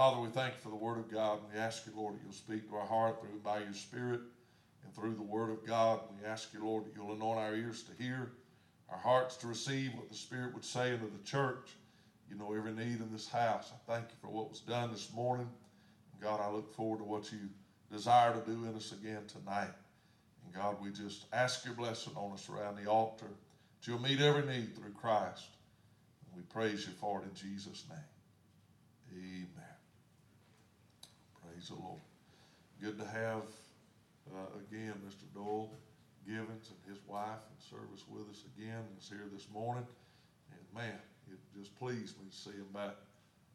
[0.00, 2.20] Father, we thank you for the Word of God, and we ask you, Lord, that
[2.24, 4.20] you'll speak to our heart through by your Spirit
[4.82, 6.00] and through the Word of God.
[6.18, 8.32] We ask you, Lord, that you'll anoint our ears to hear,
[8.90, 11.68] our hearts to receive what the Spirit would say into the church.
[12.30, 13.72] You know every need in this house.
[13.74, 15.50] I thank you for what was done this morning.
[16.18, 17.50] God, I look forward to what you
[17.92, 19.68] desire to do in us again tonight.
[20.46, 23.26] And God, we just ask your blessing on us around the altar.
[23.26, 25.48] That you'll meet every need through Christ.
[26.24, 27.98] And we praise you for it in Jesus' name.
[29.12, 29.69] Amen.
[31.60, 32.00] Praise the Lord.
[32.80, 33.44] Good to have
[34.32, 35.28] uh, again Mr.
[35.34, 35.68] Doyle
[36.24, 38.80] Givens and his wife in service with us again.
[38.96, 39.84] Is here this morning.
[40.52, 40.96] And man,
[41.28, 42.96] it just pleased me to see him back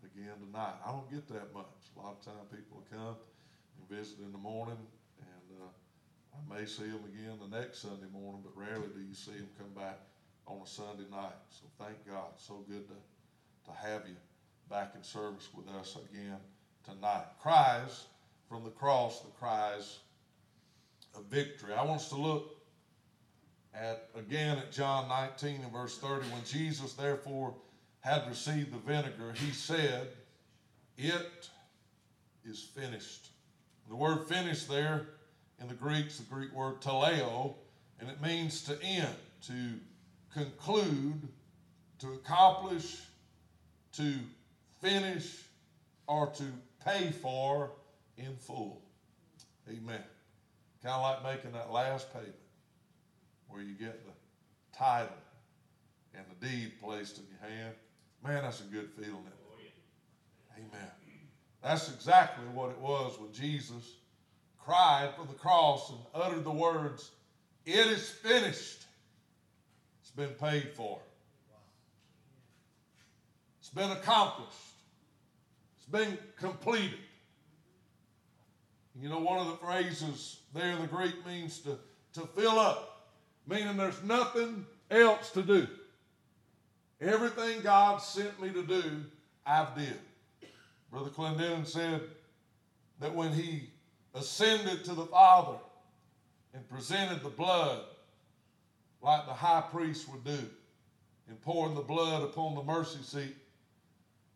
[0.05, 0.77] again tonight.
[0.85, 1.65] I don't get that much.
[1.97, 5.73] A lot of time people come and visit in the morning, and uh,
[6.37, 9.49] I may see them again the next Sunday morning, but rarely do you see them
[9.57, 9.97] come back
[10.45, 11.41] on a Sunday night.
[11.49, 12.37] So thank God.
[12.37, 12.97] So good to,
[13.65, 14.17] to have you
[14.69, 16.37] back in service with us again
[16.85, 17.25] tonight.
[17.41, 18.05] Cries
[18.47, 19.99] from the cross, the cries
[21.15, 21.73] of victory.
[21.73, 22.55] I want us to look
[23.73, 26.27] at again at John 19 and verse 30.
[26.29, 27.53] When Jesus therefore
[28.01, 30.07] had received the vinegar, he said,
[30.97, 31.49] It
[32.43, 33.29] is finished.
[33.89, 35.07] The word finished there
[35.59, 37.55] in the Greek is the Greek word teleo,
[37.99, 39.15] and it means to end,
[39.47, 39.53] to
[40.33, 41.27] conclude,
[41.99, 43.01] to accomplish,
[43.93, 44.13] to
[44.81, 45.43] finish,
[46.07, 46.43] or to
[46.85, 47.71] pay for
[48.17, 48.81] in full.
[49.67, 50.03] Amen.
[50.83, 52.35] Kind of like making that last payment
[53.49, 54.11] where you get the
[54.77, 55.09] title
[56.13, 57.73] and the deed placed in your hand.
[58.23, 59.23] Man, that's a good feeling.
[60.57, 60.91] Amen.
[61.63, 63.95] That's exactly what it was when Jesus
[64.57, 67.11] cried for the cross and uttered the words,
[67.65, 68.85] It is finished.
[70.01, 70.99] It's been paid for.
[73.59, 74.74] It's been accomplished.
[75.85, 76.99] It's been completed.
[78.99, 81.77] You know, one of the phrases there the Greek means to,
[82.13, 83.09] to fill up,
[83.47, 85.67] meaning there's nothing else to do.
[87.01, 89.03] Everything God sent me to do,
[89.45, 89.99] I've did.
[90.89, 92.01] Brother Clendenin said
[92.99, 93.69] that when he
[94.13, 95.57] ascended to the Father
[96.53, 97.81] and presented the blood
[99.01, 100.39] like the high priest would do
[101.27, 103.35] and pouring the blood upon the mercy seat,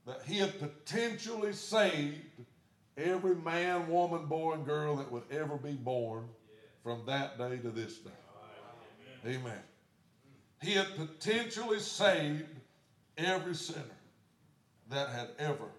[0.10, 2.18] that he had potentially saved
[2.98, 6.26] every man, woman, boy, and girl that would ever be born
[6.84, 8.10] from that day to this day.
[9.24, 9.62] Amen.
[10.64, 12.50] He had potentially saved
[13.20, 13.84] every sinner
[14.90, 15.70] that had ever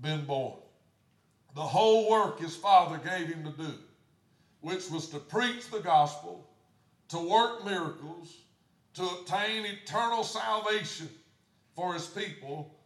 [0.00, 0.56] been born.
[1.54, 3.74] The whole work his father gave him to do,
[4.62, 6.48] which was to preach the gospel,
[7.08, 8.34] to work miracles,
[8.94, 11.10] to obtain eternal salvation
[11.76, 12.77] for his people,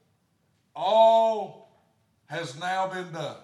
[0.75, 1.69] all
[2.27, 3.37] has now been done.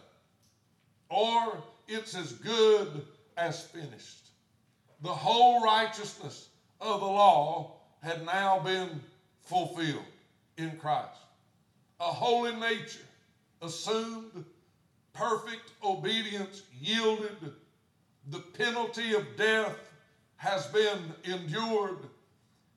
[1.09, 3.03] Or it's as good
[3.37, 4.29] as finished.
[5.03, 6.49] The whole righteousness
[6.81, 9.01] of the law had now been
[9.43, 10.05] fulfilled
[10.57, 11.19] in Christ.
[12.01, 13.01] A holy nature
[13.63, 14.45] assumed,
[15.13, 17.37] perfect obedience yielded,
[18.31, 19.77] the penalty of death
[20.37, 21.99] has been endured.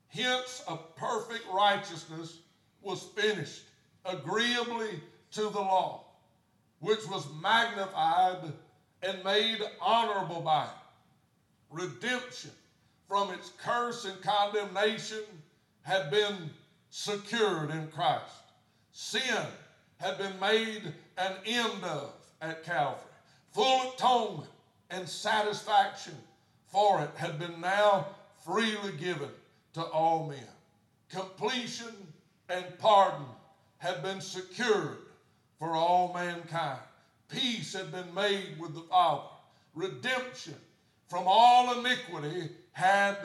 [0.07, 2.39] Hence, a perfect righteousness
[2.81, 3.63] was finished
[4.05, 5.01] agreeably
[5.31, 6.03] to the law,
[6.79, 8.51] which was magnified
[9.03, 10.69] and made honorable by it.
[11.69, 12.51] Redemption
[13.07, 15.23] from its curse and condemnation
[15.83, 16.49] had been
[16.89, 18.23] secured in Christ.
[18.91, 19.45] Sin
[19.97, 23.05] had been made an end of at Calvary.
[23.53, 24.49] Full atonement
[24.89, 26.15] and satisfaction
[26.67, 28.07] for it had been now
[28.45, 29.29] freely given
[29.73, 30.39] to all men.
[31.09, 31.93] Completion
[32.49, 33.25] and pardon
[33.81, 34.99] had been secured
[35.57, 36.79] for all mankind.
[37.27, 39.23] Peace had been made with the Father.
[39.73, 40.53] Redemption
[41.07, 43.17] from all iniquity had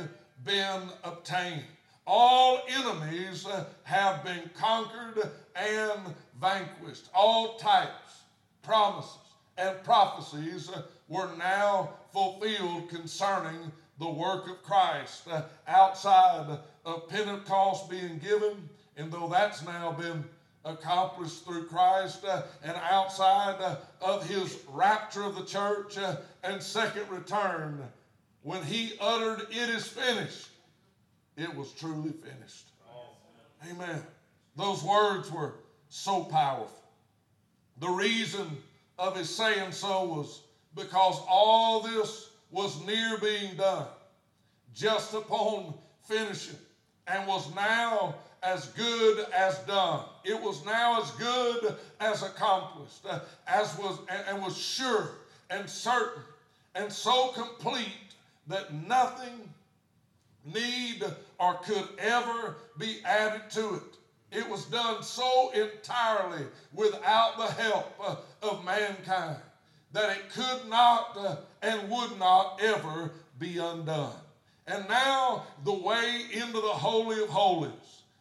[0.45, 1.63] been obtained.
[2.07, 7.11] All enemies uh, have been conquered and vanquished.
[7.15, 8.23] All types,
[8.63, 9.19] promises,
[9.59, 17.91] and prophecies uh, were now fulfilled concerning the work of Christ uh, outside of Pentecost
[17.91, 20.25] being given, and though that's now been
[20.67, 26.63] accomplished through Christ uh, and outside uh, of his rapture of the church uh, and
[26.63, 27.83] second return,
[28.43, 30.49] when he uttered, It is finished,
[31.37, 32.67] it was truly finished.
[33.71, 34.03] Amen.
[34.57, 35.55] Those words were
[35.89, 36.71] so powerful.
[37.79, 38.47] The reason
[38.99, 40.43] of his saying so was
[40.75, 43.87] because all this was near being done,
[44.75, 46.57] just upon finishing,
[47.07, 48.15] and was now
[48.47, 50.05] as good as done.
[50.25, 53.99] It was now as good as accomplished, uh, as was
[54.29, 55.11] and, was sure
[55.51, 56.23] and certain
[56.77, 58.15] and so complete
[58.47, 59.53] that nothing
[60.45, 61.03] need
[61.41, 64.39] or could ever be added to it.
[64.39, 69.39] It was done so entirely without the help uh, of mankind
[69.93, 73.11] that it could not uh, and would not ever
[73.41, 74.13] be undone.
[74.69, 77.73] And now the way into the Holy of Holies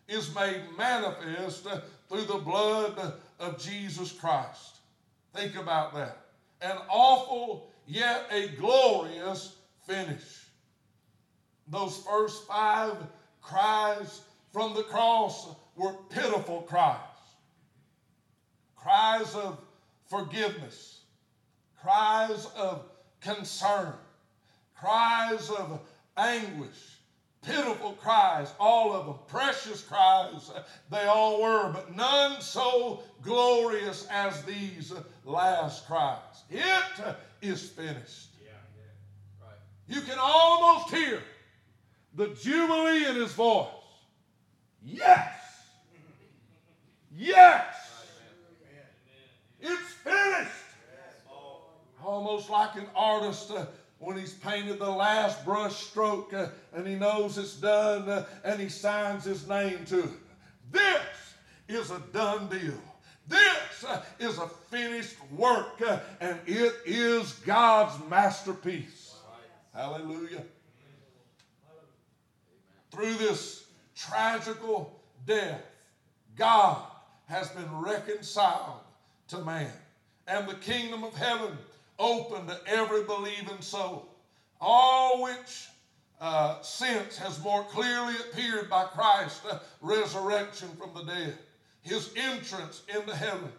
[0.07, 1.67] is made manifest
[2.09, 4.77] through the blood of Jesus Christ.
[5.33, 6.17] Think about that.
[6.61, 9.55] An awful yet a glorious
[9.85, 10.45] finish.
[11.67, 12.95] Those first five
[13.41, 14.21] cries
[14.53, 16.99] from the cross were pitiful cries.
[18.75, 19.59] Cries of
[20.07, 21.01] forgiveness,
[21.81, 22.85] cries of
[23.19, 23.93] concern,
[24.75, 25.79] cries of
[26.15, 26.94] anguish,
[27.45, 30.51] pitiful cries, all of them, precious cries,
[30.89, 34.94] they all were, but none so glorious as these
[35.24, 36.44] last cries.
[36.50, 38.30] It is finished.
[38.44, 39.57] Yeah, yeah, right.
[39.88, 41.21] You can almost hear
[42.15, 43.68] the jubilee in his voice.
[44.83, 45.33] Yes!
[47.15, 47.75] Yes!
[49.62, 50.51] It's finished!
[52.03, 53.65] Almost like an artist uh,
[54.00, 58.59] when he's painted the last brush stroke uh, and he knows it's done uh, and
[58.59, 60.09] he signs his name to it.
[60.71, 61.33] This
[61.68, 62.80] is a done deal.
[63.27, 69.13] This uh, is a finished work uh, and it is God's masterpiece.
[69.74, 70.44] Hallelujah
[72.95, 73.65] through this
[73.95, 75.62] tragical death,
[76.36, 76.81] God
[77.25, 78.80] has been reconciled
[79.27, 79.71] to man.
[80.27, 81.57] And the kingdom of heaven
[82.00, 84.07] open to every believing soul.
[84.59, 85.68] All which
[86.19, 91.38] uh, since has more clearly appeared by Christ's uh, resurrection from the dead,
[91.81, 93.50] his entrance into heaven,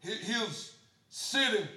[0.00, 0.74] his
[1.08, 1.68] sitting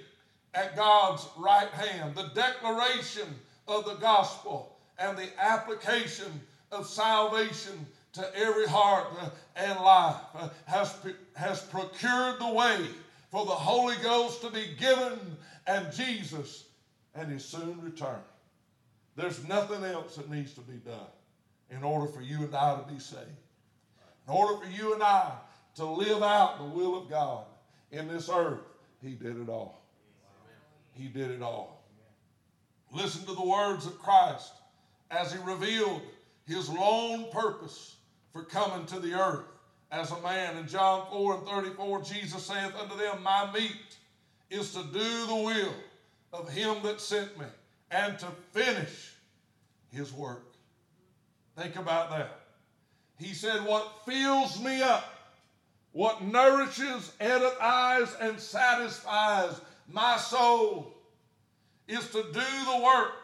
[0.54, 3.28] at God's right hand, the declaration
[3.66, 6.40] of the gospel, and the application
[6.72, 10.96] of salvation to every heart uh, and life, uh, has,
[11.34, 12.86] has procured the way
[13.30, 15.18] for the Holy Ghost to be given
[15.68, 16.64] and Jesus
[17.14, 18.18] and his soon return.
[19.16, 21.06] There's nothing else that needs to be done
[21.70, 23.26] in order for you and I to be saved.
[24.26, 25.32] In order for you and I
[25.76, 27.44] to live out the will of God
[27.92, 28.60] in this earth,
[29.02, 29.84] he did it all.
[30.92, 31.84] He did it all.
[32.92, 34.52] Listen to the words of Christ
[35.10, 36.00] as he revealed
[36.46, 37.96] his lone purpose
[38.32, 39.44] for coming to the earth
[39.90, 40.56] as a man.
[40.56, 43.97] In John 4 and 34, Jesus saith unto them, My meat
[44.50, 45.74] is to do the will
[46.32, 47.46] of him that sent me
[47.90, 49.14] and to finish
[49.90, 50.44] his work.
[51.56, 52.40] Think about that.
[53.18, 55.04] He said, What fills me up,
[55.92, 59.60] what nourishes, edifies, and satisfies
[59.90, 60.94] my soul
[61.88, 63.14] is to do the work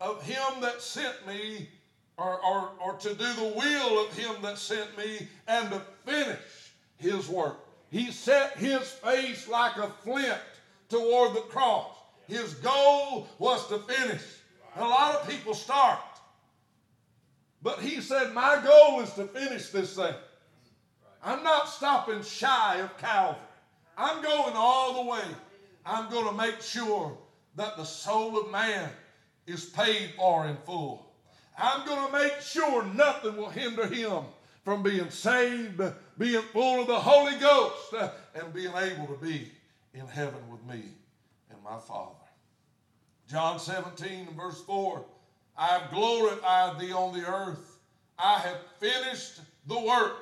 [0.00, 1.68] of him that sent me
[2.16, 6.72] or, or, or to do the will of him that sent me and to finish
[6.98, 7.58] his work.
[7.90, 10.38] He set his face like a flint
[10.88, 11.90] toward the cross.
[12.28, 14.22] His goal was to finish.
[14.76, 15.98] And a lot of people start.
[17.62, 20.14] But he said, My goal is to finish this thing.
[21.22, 23.42] I'm not stopping shy of Calvary.
[23.98, 25.24] I'm going all the way.
[25.84, 27.18] I'm going to make sure
[27.56, 28.88] that the soul of man
[29.46, 31.12] is paid for in full.
[31.58, 34.22] I'm going to make sure nothing will hinder him
[34.64, 35.80] from being saved,
[36.18, 39.50] being full of the Holy Ghost, uh, and being able to be
[39.94, 40.84] in heaven with me
[41.50, 42.14] and my Father.
[43.28, 45.04] John 17 and verse 4
[45.56, 47.78] I have glorified thee on the earth.
[48.18, 50.16] I have finished the work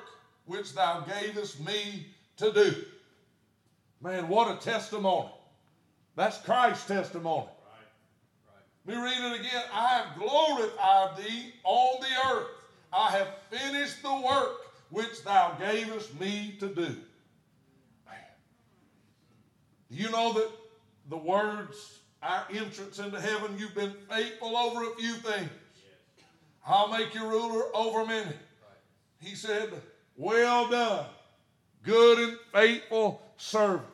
[0.45, 2.75] which thou gavest me to do.
[4.01, 5.29] Man, what a testimony.
[6.15, 7.47] That's Christ's testimony.
[8.85, 9.63] Let me read it again.
[9.71, 12.47] I have glorified thee on the earth.
[12.91, 16.95] I have finished the work which thou gavest me to do.
[19.91, 20.49] Do you know that
[21.09, 25.49] the words, our entrance into heaven, you've been faithful over a few things.
[26.65, 28.35] I'll make you ruler over many.
[29.19, 29.69] He said,
[30.15, 31.05] Well done,
[31.83, 33.87] good and faithful servant.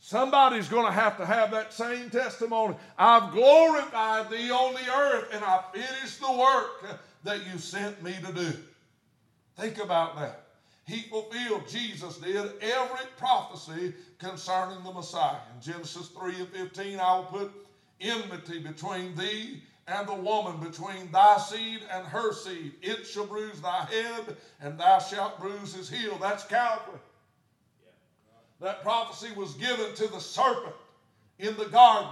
[0.00, 2.76] Somebody's going to have to have that same testimony.
[2.98, 8.14] I've glorified thee on the earth and I finished the work that you sent me
[8.24, 8.52] to do.
[9.56, 10.40] Think about that.
[10.86, 15.38] He fulfilled, Jesus did, every prophecy concerning the Messiah.
[15.54, 17.52] In Genesis 3 and 15, I will put
[18.00, 22.72] enmity between thee and the woman, between thy seed and her seed.
[22.82, 26.18] It shall bruise thy head, and thou shalt bruise his heel.
[26.20, 26.98] That's Calvary.
[28.60, 30.74] That prophecy was given to the serpent
[31.38, 32.10] in the Garden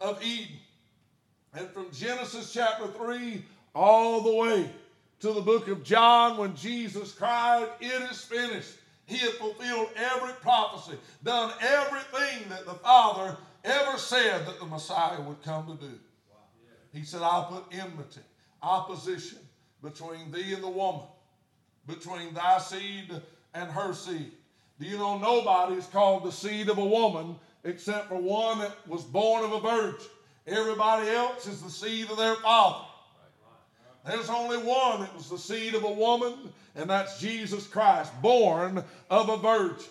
[0.00, 0.56] of Eden.
[1.54, 4.70] And from Genesis chapter 3 all the way
[5.20, 8.74] to the book of John when Jesus cried, It is finished.
[9.06, 15.20] He had fulfilled every prophecy, done everything that the Father ever said that the Messiah
[15.20, 15.98] would come to do.
[16.92, 18.20] He said, I'll put enmity,
[18.62, 19.38] opposition
[19.82, 21.06] between thee and the woman,
[21.86, 23.12] between thy seed
[23.54, 24.32] and her seed.
[24.78, 28.76] Do you know nobody is called the seed of a woman except for one that
[28.88, 30.06] was born of a virgin?
[30.46, 32.86] Everybody else is the seed of their father.
[34.06, 36.34] There's only one that was the seed of a woman,
[36.74, 39.84] and that's Jesus Christ, born of a virgin.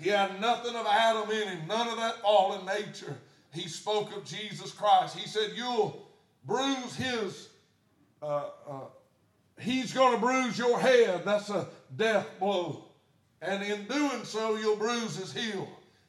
[0.00, 3.16] He had nothing of Adam in him, none of that fallen nature.
[3.52, 5.16] He spoke of Jesus Christ.
[5.16, 6.08] He said, You'll
[6.44, 7.48] bruise his,
[8.20, 8.80] uh, uh,
[9.60, 11.22] he's going to bruise your head.
[11.24, 12.84] That's a death blow.
[13.40, 15.68] And in doing so, you'll bruise his heel.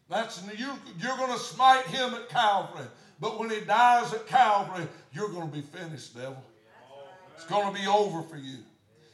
[0.09, 2.85] That's you, you're going to smite him at Calvary.
[3.19, 6.43] But when he dies at Calvary, you're going to be finished, devil.
[7.35, 8.59] It's going to be over for you.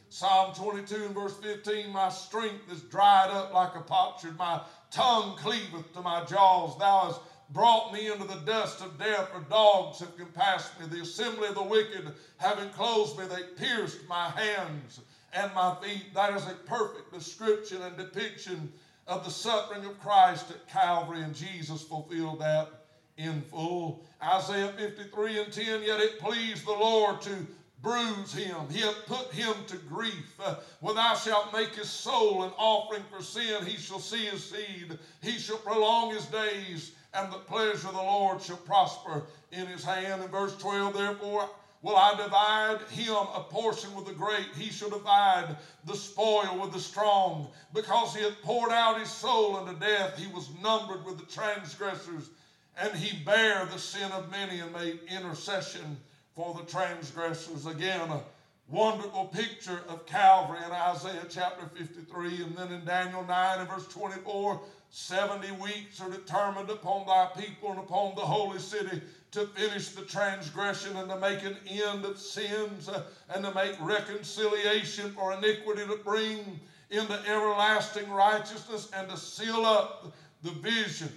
[0.10, 4.62] Psalm 22 and verse 15 My strength is dried up like a potsherd, my
[4.92, 6.78] tongue cleaveth to my jaws.
[6.78, 10.86] Thou hast brought me into the dust of death, for dogs have compassed me.
[10.88, 15.00] The assembly of the wicked have enclosed me, they pierced my hands
[15.34, 16.13] and my feet.
[16.13, 18.72] That is a perfect description and depiction
[19.08, 22.70] of the suffering of Christ at Calvary, and Jesus fulfilled that
[23.18, 24.06] in full.
[24.24, 27.48] Isaiah 53 and 10, yet it pleased the Lord to
[27.82, 28.70] bruise him.
[28.70, 30.40] He hath put him to grief.
[30.40, 34.44] Uh, when thou shalt make his soul an offering for sin, he shall see his
[34.44, 34.98] seed.
[35.22, 39.84] He shall prolong his days, and the pleasure of the Lord shall prosper in his
[39.84, 40.24] hand.
[40.24, 41.50] In verse 12, therefore,
[41.82, 44.48] will I divide him a portion with the great.
[44.56, 47.50] He shall divide the spoil with the strong.
[47.74, 52.30] Because he hath poured out his soul unto death, he was numbered with the transgressors,
[52.78, 55.98] and he bare the sin of many and made intercession
[56.36, 57.66] for the transgressors.
[57.66, 58.22] Again, a
[58.70, 62.44] wonderful picture of Calvary in Isaiah chapter 53.
[62.44, 67.72] And then in Daniel 9 and verse 24, 70 weeks are determined upon thy people
[67.72, 72.18] and upon the holy city to finish the transgression and to make an end of
[72.20, 76.60] sins uh, and to make reconciliation for iniquity to bring
[76.90, 81.10] into everlasting righteousness and to seal up the vision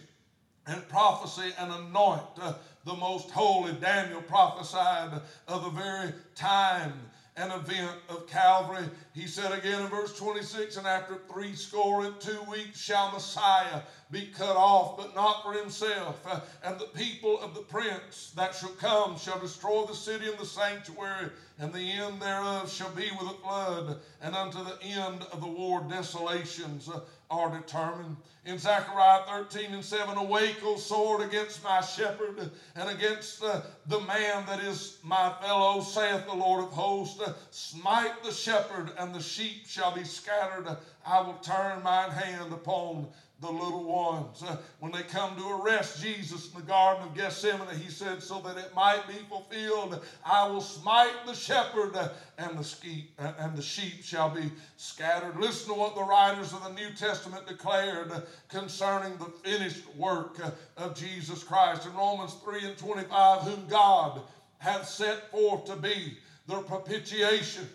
[0.66, 2.54] and prophecy and anoint uh,
[2.84, 3.72] the most holy.
[3.72, 6.92] Daniel prophesied of the very time
[7.36, 8.84] and event of Calvary.
[9.12, 13.80] He said again in verse 26, and after three score and two weeks shall Messiah
[14.10, 16.20] be cut off, but not for himself.
[16.24, 20.38] Uh, and the people of the prince that shall come shall destroy the city and
[20.38, 25.26] the sanctuary, and the end thereof shall be with a flood, and unto the end
[25.32, 28.16] of the war desolations uh, are determined.
[28.46, 34.00] In Zechariah 13 and 7, awake, O sword, against my shepherd, and against uh, the
[34.00, 37.22] man that is my fellow, saith the Lord of hosts.
[37.50, 40.68] Smite the shepherd, and the sheep shall be scattered.
[41.06, 43.06] I will turn mine hand upon
[43.40, 44.42] the little ones.
[44.42, 48.40] Uh, when they come to arrest Jesus in the Garden of Gethsemane, he said, So
[48.40, 51.94] that it might be fulfilled, I will smite the shepherd,
[52.38, 55.36] and the, uh, and the sheep shall be scattered.
[55.38, 58.10] Listen to what the writers of the New Testament declared
[58.48, 61.86] concerning the finished work uh, of Jesus Christ.
[61.86, 64.22] In Romans 3 and 25, whom God
[64.58, 67.68] hath set forth to be the propitiation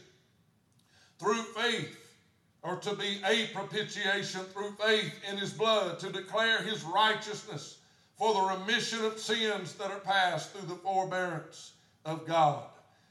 [1.19, 1.95] through faith
[2.61, 7.79] or to be a propitiation through faith in his blood, to declare his righteousness
[8.17, 11.73] for the remission of sins that are passed through the forbearance
[12.05, 12.63] of God.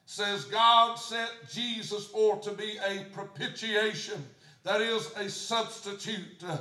[0.04, 4.24] Says God set Jesus forth to be a propitiation,
[4.64, 6.58] that is, a substitute uh,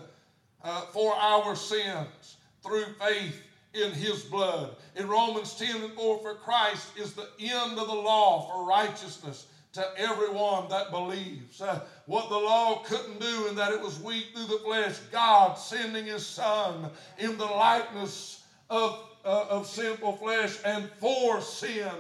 [0.68, 3.42] uh, for our sins through faith
[3.74, 4.76] in his blood.
[4.96, 9.48] In Romans 10 and 4, for Christ is the end of the law for righteousness
[9.74, 11.62] to everyone that believes.
[11.62, 15.54] Uh, what the law couldn't do, and that it was weak through the flesh, God
[15.54, 21.92] sending His Son in the likeness of, uh, of sinful flesh and for sin,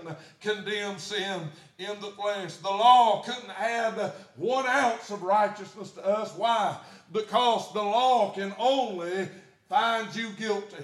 [0.41, 1.41] condemned sin
[1.77, 2.55] in the flesh.
[2.57, 6.33] The law couldn't add one ounce of righteousness to us.
[6.35, 6.77] Why?
[7.11, 9.29] Because the law can only
[9.69, 10.83] find you guilty.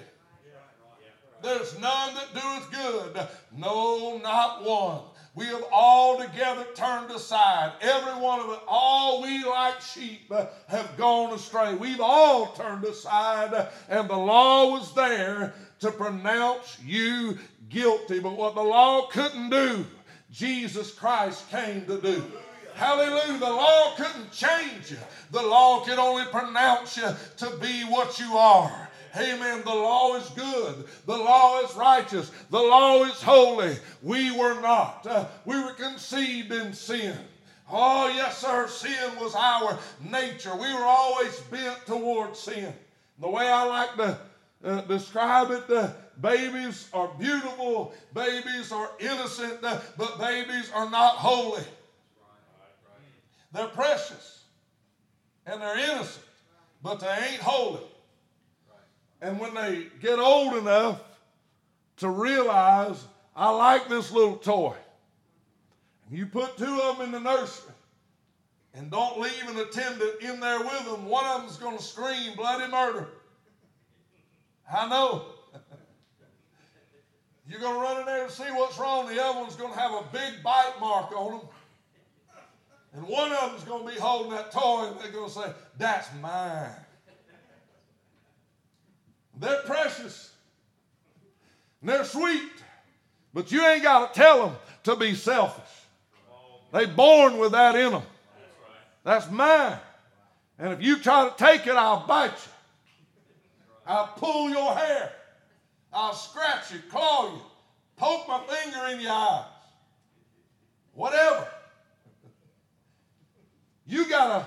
[1.42, 5.02] There's none that doeth good, no, not one.
[5.34, 7.72] We have all together turned aside.
[7.80, 10.32] Every one of us, all we like sheep
[10.68, 11.74] have gone astray.
[11.74, 15.52] We've all turned aside, and the law was there
[15.84, 17.36] to pronounce you
[17.68, 18.18] guilty.
[18.18, 19.84] But what the law couldn't do,
[20.32, 22.24] Jesus Christ came to do.
[22.74, 23.38] Hallelujah.
[23.38, 24.96] The law couldn't change you.
[25.30, 28.88] The law could only pronounce you to be what you are.
[29.14, 29.60] Amen.
[29.62, 30.86] The law is good.
[31.04, 32.32] The law is righteous.
[32.50, 33.76] The law is holy.
[34.02, 35.06] We were not.
[35.06, 37.16] Uh, we were conceived in sin.
[37.70, 38.66] Oh, yes, sir.
[38.68, 40.54] Sin was our nature.
[40.56, 42.72] We were always bent towards sin.
[43.20, 44.18] The way I like to
[44.64, 45.90] uh, describe it, uh,
[46.20, 51.62] babies are beautiful, babies are innocent, uh, but babies are not holy.
[53.52, 54.44] They're precious
[55.46, 56.24] and they're innocent,
[56.82, 57.82] but they ain't holy.
[59.20, 61.00] And when they get old enough
[61.98, 63.04] to realize,
[63.36, 64.74] I like this little toy,
[66.10, 67.72] you put two of them in the nursery
[68.74, 72.34] and don't leave an attendant in there with them, one of them's going to scream
[72.36, 73.08] bloody murder.
[74.72, 75.26] I know.
[77.48, 79.06] You're going to run in there and see what's wrong.
[79.06, 81.48] The other one's going to have a big bite mark on them.
[82.94, 85.52] And one of them's going to be holding that toy and they're going to say,
[85.76, 86.70] That's mine.
[89.40, 90.32] They're precious.
[91.80, 92.52] And they're sweet.
[93.32, 95.64] But you ain't got to tell them to be selfish.
[96.72, 98.02] They born with that in them.
[99.02, 99.78] That's mine.
[100.58, 102.52] And if you try to take it, I'll bite you.
[103.86, 105.12] I'll pull your hair.
[105.92, 107.40] I'll scratch you, claw you,
[107.96, 109.44] poke my finger in your eyes.
[110.94, 111.46] Whatever.
[113.86, 114.46] You got to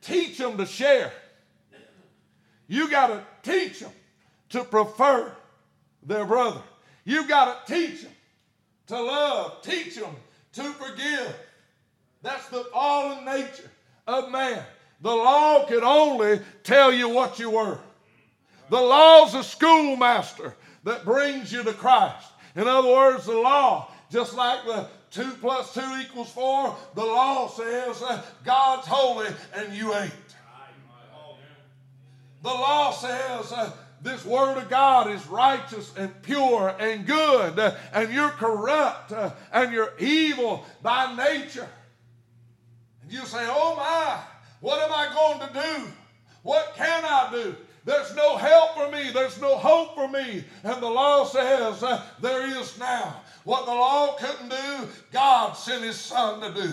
[0.00, 1.12] teach them to share.
[2.66, 3.92] You got to teach them
[4.50, 5.32] to prefer
[6.02, 6.62] their brother.
[7.04, 8.12] You got to teach them
[8.88, 10.14] to love, teach them
[10.54, 11.36] to forgive.
[12.22, 13.70] That's the fallen nature
[14.06, 14.62] of man.
[15.00, 17.78] The law could only tell you what you were.
[18.70, 22.28] The law's a schoolmaster that brings you to Christ.
[22.54, 27.48] In other words, the law, just like the two plus two equals four, the law
[27.48, 30.12] says uh, God's holy and you ain't.
[32.42, 37.74] The law says uh, this word of God is righteous and pure and good, uh,
[37.92, 39.12] and you're corrupt
[39.52, 41.68] and you're evil by nature.
[43.02, 44.20] And you say, Oh my,
[44.60, 45.92] what am I going to do?
[46.42, 47.56] What can I do?
[47.84, 49.10] There's no help for me.
[49.12, 50.44] There's no hope for me.
[50.62, 53.22] And the law says uh, there is now.
[53.44, 56.72] What the law couldn't do, God sent His Son to do.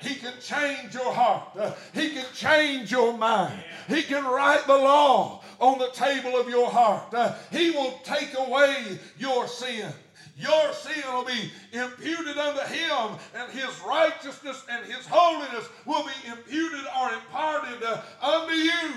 [0.00, 1.56] He can change your heart.
[1.58, 3.58] Uh, he can change your mind.
[3.88, 7.12] He can write the law on the table of your heart.
[7.14, 9.90] Uh, he will take away your sin.
[10.38, 16.28] Your sin will be imputed unto him, and his righteousness and his holiness will be
[16.28, 18.92] imputed or imparted uh, unto you.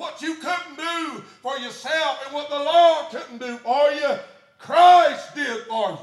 [0.00, 4.14] What you couldn't do for yourself and what the law couldn't do for you,
[4.58, 5.98] Christ did for you.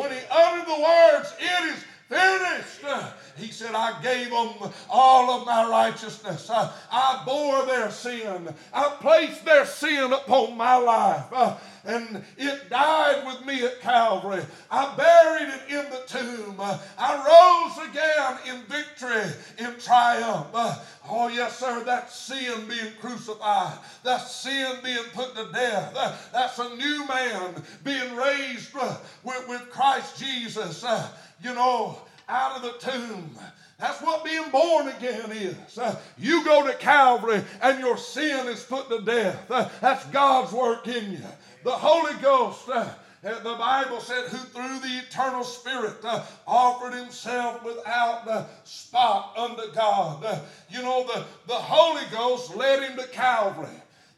[0.00, 2.80] When he uttered the words, It is finished.
[3.36, 6.50] He said, I gave them all of my righteousness.
[6.50, 8.52] I, I bore their sin.
[8.74, 11.24] I placed their sin upon my life.
[11.32, 14.42] Uh, and it died with me at Calvary.
[14.70, 16.56] I buried it in the tomb.
[16.58, 20.48] Uh, I rose again in victory, in triumph.
[20.52, 20.76] Uh,
[21.08, 23.78] oh, yes, sir, that's sin being crucified.
[24.02, 25.94] That's sin being put to death.
[25.96, 30.84] Uh, that's a new man being raised uh, with, Christ Jesus.
[30.84, 31.08] Uh,
[31.42, 31.96] you know,
[32.28, 33.30] out of the tomb.
[33.78, 35.78] That's what being born again is.
[35.78, 39.50] Uh, you go to Calvary and your sin is put to death.
[39.50, 41.22] Uh, that's God's work in you.
[41.64, 42.68] The Holy Ghost,
[43.22, 49.72] the Bible said, who through the eternal Spirit uh, offered himself without uh, spot unto
[49.74, 50.40] God.
[50.70, 53.68] you know, the, the Holy Ghost led him to Calvary.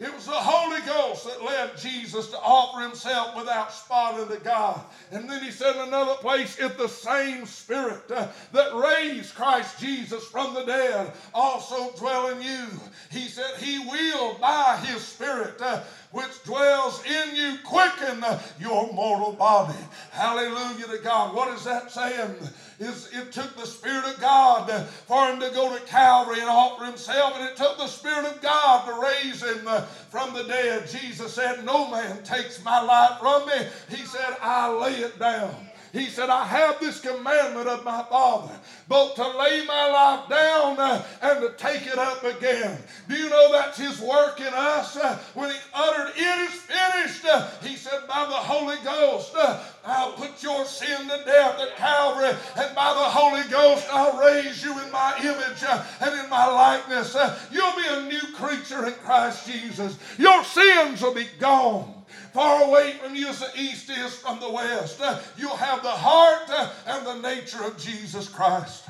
[0.02, 4.80] It was the Holy Ghost that led Jesus to offer himself without spot unto God.
[5.12, 9.78] And then he said in another place, if the same Spirit uh, that raised Christ
[9.78, 12.66] Jesus from the dead also dwell in you,
[13.12, 18.24] he said he will by his Spirit uh, which dwells in you quicken
[18.60, 19.78] your mortal body.
[20.10, 21.34] Hallelujah to God.
[21.34, 22.36] What is that saying?
[22.78, 24.70] Is it took the Spirit of God
[25.06, 28.40] for him to go to Calvary and offer himself, and it took the Spirit of
[28.42, 30.88] God to raise him uh, from the dead.
[30.88, 33.66] Jesus said, No man takes my life from me.
[33.88, 35.54] He said, I lay it down.
[35.92, 38.54] He said, I have this commandment of my Father,
[38.88, 42.78] both to lay my life down uh, and to take it up again.
[43.08, 44.96] Do you know that's His work in us?
[44.96, 49.36] Uh, when He uttered, It is finished, uh, He said, by the Holy Ghost,
[49.84, 54.64] I'll put your sin to death at Calvary, and by the Holy Ghost, I'll raise
[54.64, 55.62] you in my image
[56.00, 57.14] and in my likeness.
[57.50, 59.98] You'll be a new creature in Christ Jesus.
[60.16, 62.01] Your sins will be gone
[62.32, 65.00] far away from you as the east is from the west.
[65.00, 68.86] Uh, you'll have the heart uh, and the nature of Jesus Christ.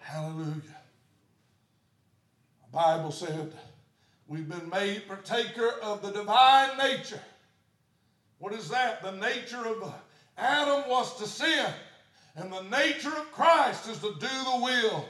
[0.00, 0.62] Hallelujah.
[2.64, 3.52] The Bible said
[4.26, 7.20] we've been made partaker of the divine nature.
[8.38, 9.02] What is that?
[9.02, 9.92] The nature of
[10.38, 11.66] Adam was to sin,
[12.36, 15.04] and the nature of Christ is to do the will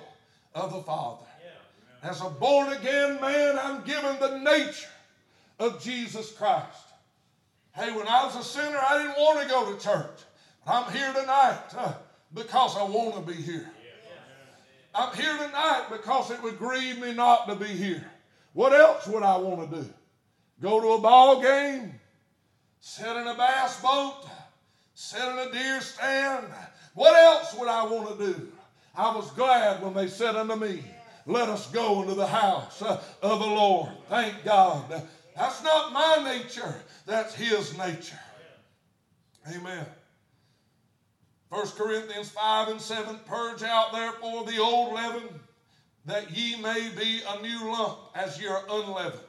[0.55, 1.27] of the Father.
[2.03, 4.89] As a born again man, I'm given the nature
[5.59, 6.85] of Jesus Christ.
[7.75, 10.21] Hey, when I was a sinner, I didn't want to go to church.
[10.67, 11.95] I'm here tonight uh,
[12.35, 13.71] because I want to be here.
[14.95, 18.05] I'm here tonight because it would grieve me not to be here.
[18.53, 19.89] What else would I want to do?
[20.61, 21.95] Go to a ball game?
[22.81, 24.27] Sit in a bass boat?
[24.95, 26.47] Sit in a deer stand?
[26.95, 28.49] What else would I want to do?
[28.97, 30.83] I was glad when they said unto me,
[31.27, 33.91] Let us go into the house uh, of the Lord.
[34.09, 35.07] Thank God.
[35.39, 36.75] That's not my nature,
[37.07, 38.19] that's His nature.
[39.55, 39.87] Amen.
[41.51, 45.29] 1 Corinthians 5 and 7 Purge out therefore the old leaven,
[46.07, 49.23] that ye may be a new lump, as ye are unleavened.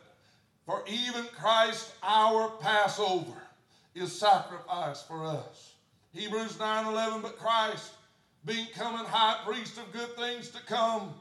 [0.65, 3.43] For even Christ our Passover
[3.93, 5.73] is sacrificed for us.
[6.11, 7.91] Hebrews 9 11, but Christ,
[8.45, 11.13] being come high priest of good things to come,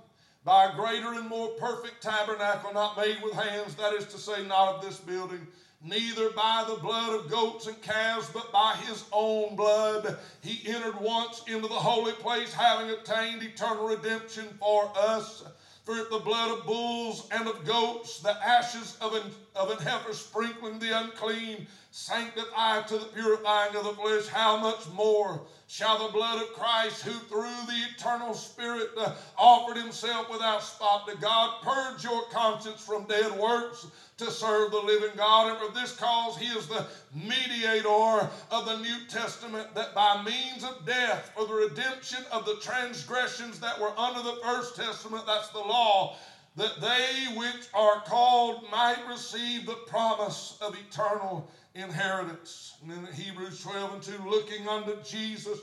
[0.49, 4.47] by a greater and more perfect tabernacle, not made with hands, that is to say,
[4.47, 5.47] not of this building,
[5.85, 10.17] neither by the blood of goats and calves, but by his own blood.
[10.41, 15.45] He entered once into the holy place, having obtained eternal redemption for us.
[15.85, 19.87] For if the blood of bulls and of goats, the ashes of an, of an
[19.87, 21.67] heifer sprinkling the unclean,
[21.99, 27.03] sanctify to the purifying of the flesh, how much more shall the blood of Christ,
[27.03, 32.81] who through the eternal Spirit uh, offered himself without spot to God, purge your conscience
[32.81, 35.51] from dead works to serve the living God.
[35.51, 40.63] And for this cause, he is the mediator of the New Testament, that by means
[40.63, 45.49] of death, for the redemption of the transgressions that were under the first testament, that's
[45.49, 46.17] the law,
[46.55, 52.77] that they which are called might receive the promise of eternal inheritance.
[52.83, 55.59] And in Hebrews 12 and 2, looking unto Jesus,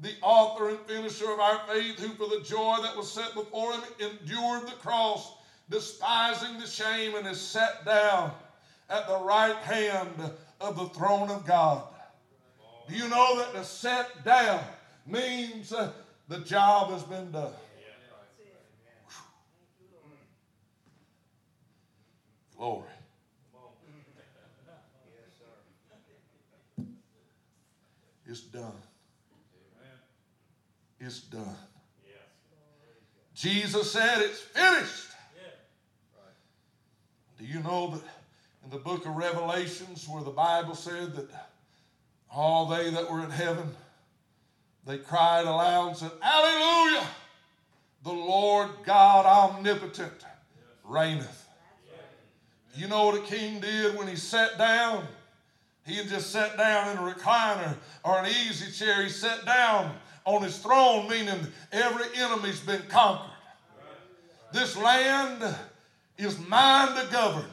[0.00, 3.72] the author and finisher of our faith, who for the joy that was set before
[3.72, 5.32] him endured the cross
[5.70, 8.32] despising the shame, and is set down
[8.90, 10.10] at the right hand
[10.60, 11.84] of the throne of God.
[12.88, 14.62] Do you know that to set down
[15.06, 15.92] means uh,
[16.28, 17.52] the job has been done?
[22.56, 22.88] Glory.
[28.30, 28.72] It's done.
[31.00, 31.56] It's done.
[33.34, 35.08] Jesus said, It's finished.
[37.40, 38.02] Do you know that
[38.64, 41.28] in the book of Revelations, where the Bible said that
[42.32, 43.68] all they that were in heaven,
[44.86, 47.06] they cried aloud and said, Hallelujah!
[48.04, 50.24] The Lord God omnipotent
[50.84, 51.48] reigneth.
[52.76, 55.08] You know what a king did when he sat down?
[55.90, 59.02] He just sat down in a recliner or an easy chair.
[59.02, 63.30] He sat down on his throne, meaning every enemy's been conquered.
[64.52, 65.56] This land
[66.18, 67.50] is mine to govern.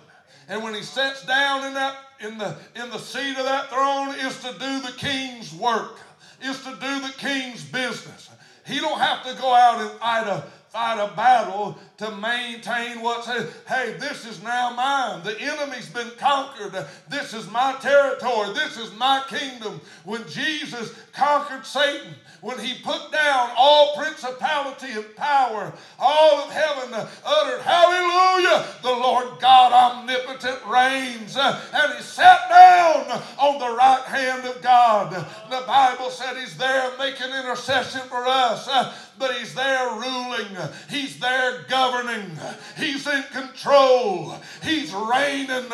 [0.49, 4.15] And when he sits down in that in the in the seat of that throne
[4.15, 5.99] is to do the king's work,
[6.41, 8.29] is to do the king's business.
[8.65, 10.43] He don't have to go out and fight a
[10.77, 16.71] fight a battle to maintain what's hey this is now mine the enemy's been conquered
[17.09, 23.11] this is my territory this is my kingdom when jesus conquered satan when he put
[23.11, 26.93] down all principality and power, all of heaven
[27.25, 28.65] uttered, Hallelujah!
[28.83, 31.35] The Lord God omnipotent reigns.
[31.35, 35.13] And he sat down on the right hand of God.
[35.49, 38.69] The Bible said he's there making intercession for us,
[39.19, 40.47] but he's there ruling,
[40.89, 42.31] he's there governing,
[42.77, 45.69] he's in control, he's reigning.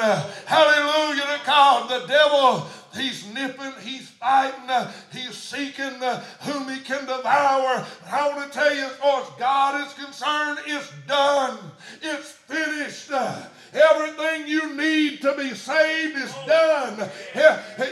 [0.46, 1.90] Hallelujah to God.
[1.90, 4.70] The devil He's nipping, he's fighting,
[5.12, 6.00] he's seeking
[6.42, 7.86] whom he can devour.
[8.06, 11.58] I want to tell you, as far as God is concerned, it's done.
[12.02, 13.10] It's finished.
[13.74, 17.10] Everything you need to be saved is done.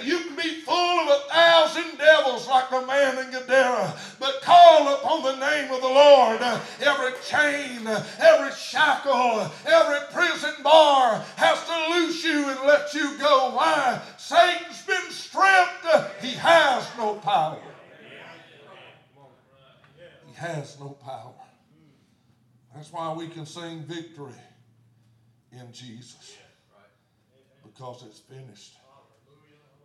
[0.03, 4.93] You can be full of a thousand devils like the man in Gadara, but call
[4.93, 6.41] upon the name of the Lord.
[6.81, 7.87] Every chain,
[8.19, 13.55] every shackle, every prison bar has to loose you and let you go.
[13.55, 14.01] Why?
[14.17, 16.21] Satan's been stripped.
[16.21, 17.59] He has no power.
[20.27, 21.33] He has no power.
[22.75, 24.33] That's why we can sing victory
[25.51, 26.35] in Jesus.
[27.63, 28.75] Because it's finished.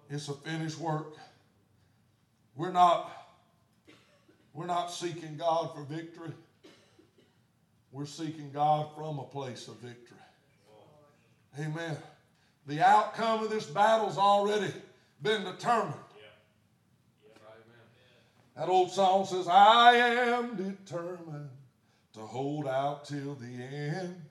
[0.09, 1.15] It's a finished work.
[2.55, 3.11] We're not,
[4.55, 6.33] we're not seeking God for victory.
[7.93, 10.17] We're seeking God from a place of victory.
[11.59, 11.97] Amen.
[12.67, 14.73] The outcome of this battle's already
[15.23, 15.95] been determined.
[18.57, 21.51] That old song says, I am determined
[22.15, 24.23] to hold out till the end.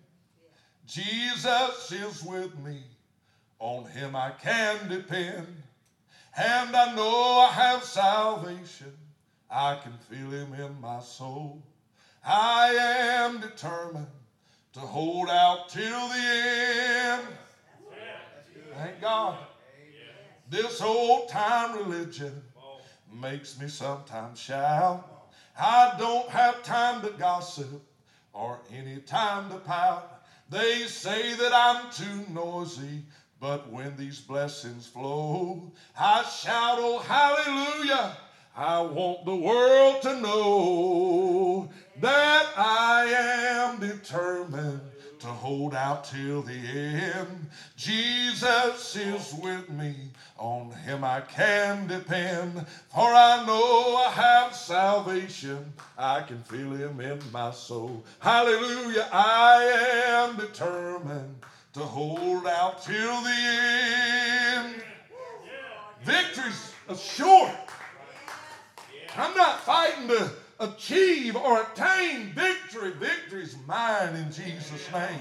[0.88, 2.84] Jesus is with me.
[3.60, 5.48] On him I can depend.
[6.38, 8.94] And I know I have salvation.
[9.50, 11.64] I can feel him in my soul.
[12.24, 14.08] I am determined
[14.74, 17.24] to hold out till the end.
[18.74, 19.38] Thank God.
[20.50, 22.44] This old time religion
[23.12, 25.32] makes me sometimes shout.
[25.58, 27.82] I don't have time to gossip
[28.34, 30.15] or any time to pout.
[30.50, 33.04] They say that I'm too noisy,
[33.40, 38.18] but when these blessings flow, I shout, oh, hallelujah.
[38.56, 44.82] I want the world to know that I am determined
[45.20, 47.48] to hold out till the end.
[47.76, 49.96] Jesus is with me,
[50.38, 55.74] on him I can depend, for I know I have salvation.
[55.98, 58.04] I can feel him in my soul.
[58.20, 59.64] Hallelujah, I
[60.08, 61.36] am determined
[61.74, 64.76] to hold out till the end.
[66.04, 67.52] Victory's assured.
[69.18, 72.55] I'm not fighting to achieve or attain victory.
[72.82, 75.20] Victory's mine in Jesus' name.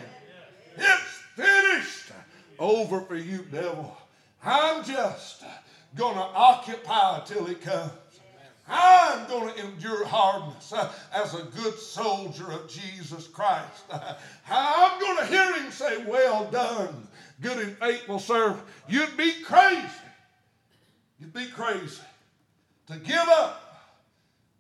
[0.77, 2.13] It's finished.
[2.59, 3.97] Over for you, devil.
[4.45, 5.43] I'm just
[5.97, 7.93] going to occupy till he comes.
[8.67, 13.85] I'm going to endure hardness uh, as a good soldier of Jesus Christ.
[14.51, 17.09] I'm going to hear him say, Well done,
[17.41, 18.63] good and faithful servant.
[18.89, 19.89] You'd be crazy.
[21.21, 22.01] You'd be crazy
[22.87, 23.61] to give up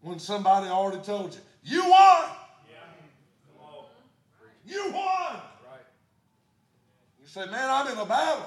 [0.03, 1.41] when somebody already told you,
[1.77, 2.25] you won.
[4.67, 5.41] You won.
[5.71, 5.87] Right.
[7.21, 8.47] You say, man, I'm in a battle.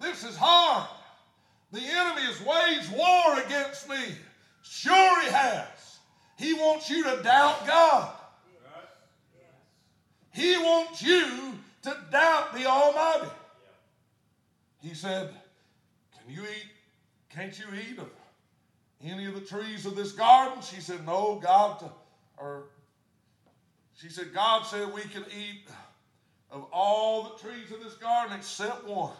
[0.00, 0.88] This is hard.
[1.70, 4.16] The enemy has waged war against me.
[4.62, 5.98] Sure, he has.
[6.36, 8.12] He wants you to doubt God.
[10.32, 13.30] He wants you to doubt the Almighty.
[14.80, 15.30] He said,
[16.18, 16.70] Can you eat?
[17.28, 18.08] Can't you eat of
[19.04, 20.62] any of the trees of this garden?
[20.62, 21.90] She said, No, God,
[22.38, 22.64] or
[24.02, 25.68] she said, God said we can eat
[26.50, 29.12] of all the trees of this garden except one.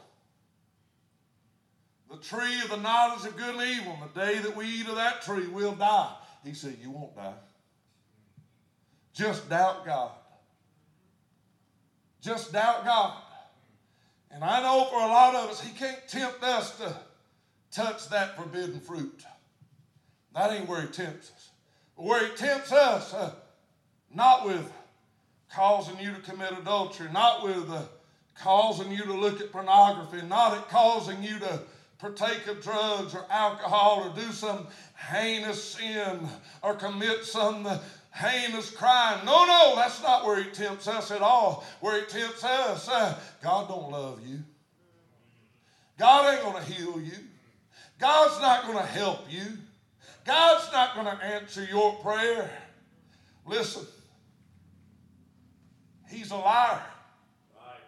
[2.10, 3.96] The tree of the knowledge of good and evil.
[4.02, 6.12] And the day that we eat of that tree, we'll die.
[6.44, 7.32] He said, You won't die.
[9.14, 10.10] Just doubt God.
[12.20, 13.14] Just doubt God.
[14.32, 16.92] And I know for a lot of us, He can't tempt us to
[17.70, 19.24] touch that forbidden fruit.
[20.34, 21.50] That ain't where he tempts us.
[21.94, 23.32] Where he tempts us, uh,
[24.14, 24.72] not with
[25.50, 27.82] causing you to commit adultery, not with uh,
[28.38, 31.60] causing you to look at pornography, not at causing you to
[31.98, 36.18] partake of drugs or alcohol or do some heinous sin
[36.62, 37.78] or commit some uh,
[38.12, 39.24] heinous crime.
[39.24, 41.64] No, no, that's not where he tempts us at all.
[41.80, 44.40] Where he tempts us, uh, God don't love you.
[45.98, 47.18] God ain't going to heal you.
[47.98, 49.58] God's not going to help you.
[50.24, 52.50] God's not going to answer your prayer.
[53.46, 53.86] Listen,
[56.12, 56.82] He's a liar.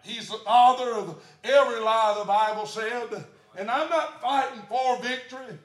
[0.01, 3.25] He's the author of every lie the Bible said.
[3.57, 5.57] And I'm not fighting for victory.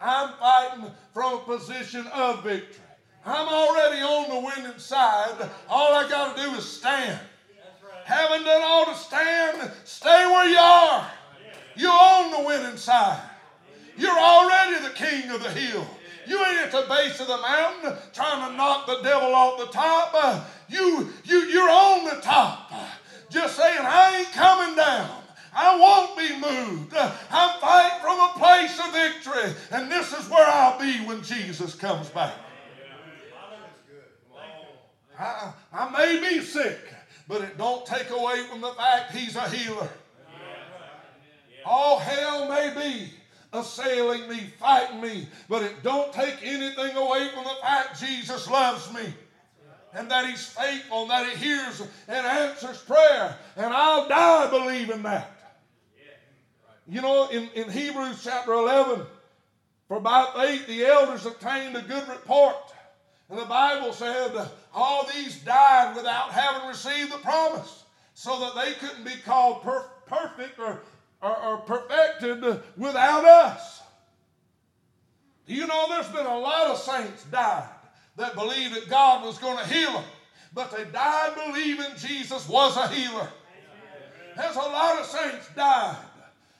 [0.00, 2.80] I'm fighting from a position of victory.
[3.24, 5.48] I'm already on the winning side.
[5.68, 7.20] All I got to do is stand.
[8.04, 11.08] Haven't done all to stand, stay where you are.
[11.76, 13.22] You're on the winning side.
[13.96, 15.86] You're already the king of the hill.
[16.26, 19.66] You ain't at the base of the mountain trying to knock the devil off the
[19.66, 20.14] top.
[20.72, 22.72] You, you, you're on the top.
[23.30, 25.22] Just saying, I ain't coming down.
[25.54, 26.94] I won't be moved.
[27.30, 29.54] I'm fighting from a place of victory.
[29.70, 32.34] And this is where I'll be when Jesus comes back.
[35.18, 36.78] I, I may be sick,
[37.28, 39.88] but it don't take away from the fact he's a healer.
[41.64, 43.12] All hell may be
[43.52, 48.92] assailing me, fighting me, but it don't take anything away from the fact Jesus loves
[48.92, 49.14] me.
[49.94, 53.36] And that he's faithful, and that he hears and answers prayer.
[53.56, 55.30] And I'll die believing that.
[56.88, 59.02] You know, in, in Hebrews chapter 11,
[59.88, 62.56] for by faith the elders obtained a good report.
[63.28, 64.32] And the Bible said
[64.74, 69.88] all these died without having received the promise so that they couldn't be called per-
[70.06, 70.82] perfect or,
[71.22, 72.42] or, or perfected
[72.76, 73.82] without us.
[75.46, 77.68] You know there's been a lot of saints died
[78.16, 80.04] that believed that God was going to heal them,
[80.54, 83.28] but they died believing Jesus was a healer.
[84.36, 85.96] There's a lot of saints died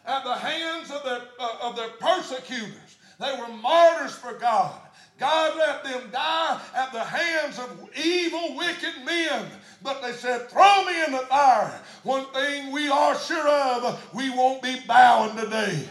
[0.05, 2.97] at the hands of their, uh, of their persecutors.
[3.21, 4.75] They were martyrs for God.
[5.19, 9.47] God let them die at the hands of evil, wicked men.
[9.83, 11.81] But they said, Throw me in the fire.
[12.03, 15.89] One thing we are sure of, we won't be bowing today.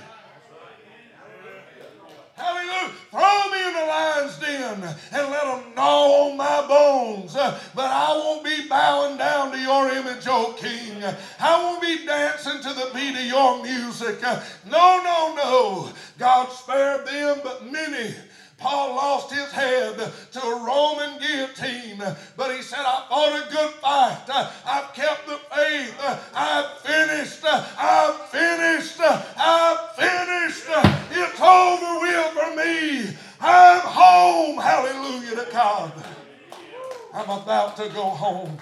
[2.41, 2.93] Hallelujah.
[3.12, 7.34] Throw me in the lion's den and let them gnaw on my bones.
[7.34, 11.04] But I won't be bowing down to your image, O King.
[11.39, 14.21] I won't be dancing to the beat of your music.
[14.21, 15.89] No, no, no.
[16.17, 18.15] God spared them, but many
[18.62, 19.97] Paul lost his head
[20.34, 21.97] to a Roman guillotine,
[22.38, 24.26] but he said, I fought a good fight.
[24.65, 25.95] I've kept the faith.
[26.36, 27.43] I've finished.
[27.43, 29.00] I've finished.
[29.02, 30.65] I've finished.
[31.10, 33.17] It's over with for me.
[33.41, 34.58] I'm home.
[34.58, 35.91] Hallelujah to God.
[37.13, 38.60] I'm about to go home.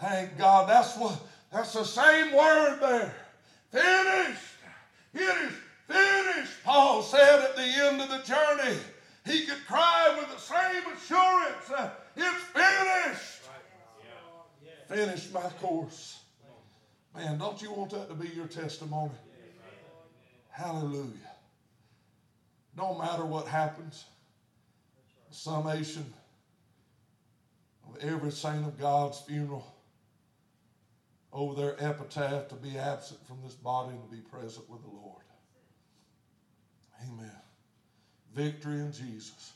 [0.00, 0.68] Thank God.
[0.68, 1.16] That's what
[1.52, 3.14] that's the same word there.
[3.70, 4.40] Finished.
[5.14, 5.52] It is
[5.86, 8.78] Finished, Paul said at the end of the journey.
[9.26, 13.40] He could cry with the same assurance, uh, it's finished.
[14.88, 16.20] Finish my course.
[17.14, 19.12] Man, don't you want that to be your testimony?
[20.50, 21.32] Hallelujah.
[22.76, 24.04] No matter what happens,
[25.28, 26.12] the summation
[27.88, 29.74] of every saint of God's funeral
[31.32, 34.90] over their epitaph to be absent from this body and to be present with the
[34.90, 35.23] Lord.
[37.06, 37.30] Amen.
[38.34, 39.52] Victory in Jesus.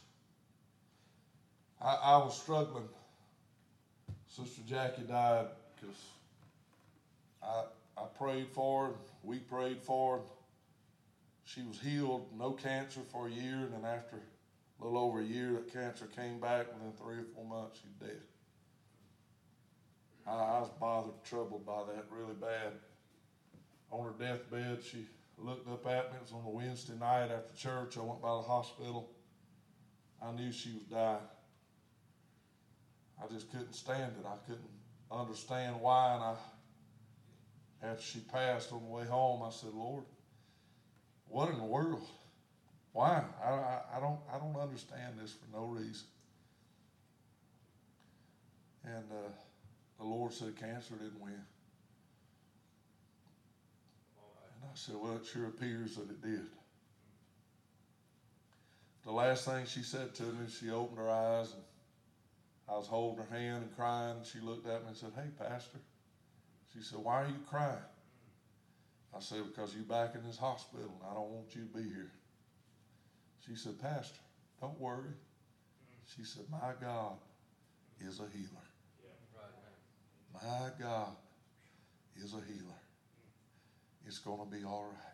[1.80, 2.88] I, I was struggling.
[4.28, 5.96] Sister Jackie died because
[7.42, 7.64] I,
[7.96, 8.92] I prayed for her.
[9.22, 10.22] We prayed for her.
[11.44, 15.24] She was healed, no cancer for a year, and then after a little over a
[15.24, 16.66] year, that cancer came back.
[16.72, 18.20] Within three or four months, she's dead.
[20.26, 22.72] I, I was bothered, troubled by that really bad.
[23.90, 25.06] On her deathbed, she
[25.42, 26.18] looked up at me.
[26.18, 27.96] It was on a Wednesday night after church.
[27.96, 29.10] I went by the hospital.
[30.22, 31.18] I knew she was dying.
[33.22, 34.26] I just couldn't stand it.
[34.26, 34.70] I couldn't
[35.10, 36.14] understand why.
[36.14, 40.04] And I, after she passed on the way home, I said, Lord,
[41.28, 42.06] what in the world?
[42.92, 43.22] Why?
[43.44, 46.06] I, I, I don't I don't understand this for no reason.
[48.84, 49.30] And uh,
[49.98, 51.40] the Lord said cancer didn't win.
[54.64, 56.46] I said, Well, it sure appears that it did.
[59.04, 61.62] The last thing she said to me, she opened her eyes and
[62.68, 64.16] I was holding her hand and crying.
[64.22, 65.78] She looked at me and said, Hey, Pastor.
[66.72, 67.78] She said, Why are you crying?
[69.16, 71.84] I said, Because you're back in this hospital and I don't want you to be
[71.84, 72.12] here.
[73.46, 74.20] She said, Pastor,
[74.60, 75.14] don't worry.
[76.16, 77.16] She said, My God
[78.00, 78.66] is a healer.
[80.32, 81.16] My God
[82.22, 82.77] is a healer
[84.08, 85.12] it's going to be all right.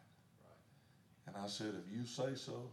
[1.26, 2.70] And I said, if you say so,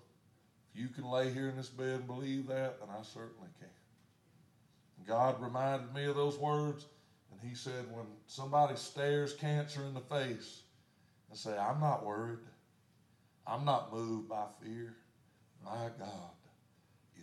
[0.73, 3.67] if you can lay here in this bed and believe that, then I certainly can.
[5.07, 6.86] God reminded me of those words,
[7.31, 10.62] and He said, when somebody stares cancer in the face
[11.29, 12.38] and say, I'm not worried,
[13.47, 14.93] I'm not moved by fear,
[15.65, 16.36] my God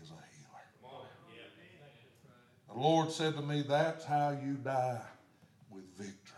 [0.02, 0.98] is a healer.
[2.68, 5.00] The Lord said to me, That's how you die
[5.70, 6.34] with victory.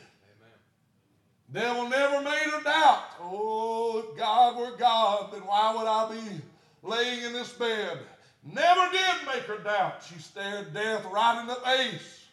[1.54, 3.04] Devil never made her doubt.
[3.20, 6.42] Oh, if God were God, then why would I be
[6.82, 8.00] laying in this bed?
[8.42, 10.02] Never did make her doubt.
[10.02, 12.24] She stared death right in the face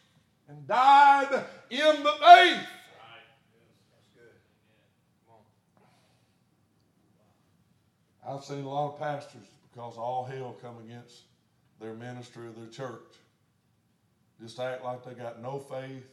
[0.50, 2.68] and died in the faith.
[8.28, 11.22] I've seen a lot of pastors because all hell come against
[11.80, 13.18] their ministry or their church.
[14.42, 16.08] Just act like they got no faith,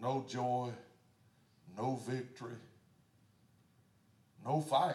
[0.00, 0.70] no joy,
[1.76, 2.56] no victory,
[4.44, 4.94] no fight.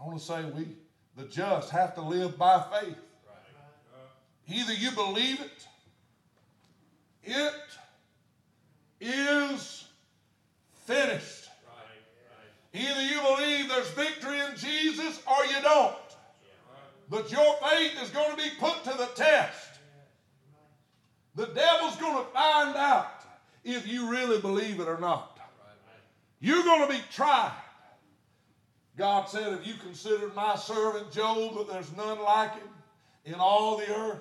[0.00, 0.66] I want to say we,
[1.16, 2.96] the just, have to live by faith.
[4.48, 5.66] Either you believe it,
[7.22, 7.54] it
[9.00, 9.84] is
[10.84, 11.48] finished.
[12.74, 15.94] Either you believe there's victory in Jesus or you don't.
[17.08, 19.78] But your faith is going to be put to the test.
[21.36, 23.23] The devil's going to find out
[23.64, 25.38] if you really believe it or not.
[26.40, 27.52] You're going to be tried.
[28.96, 32.68] God said, Have you considered my servant Job that there's none like him
[33.24, 34.20] in all the earth?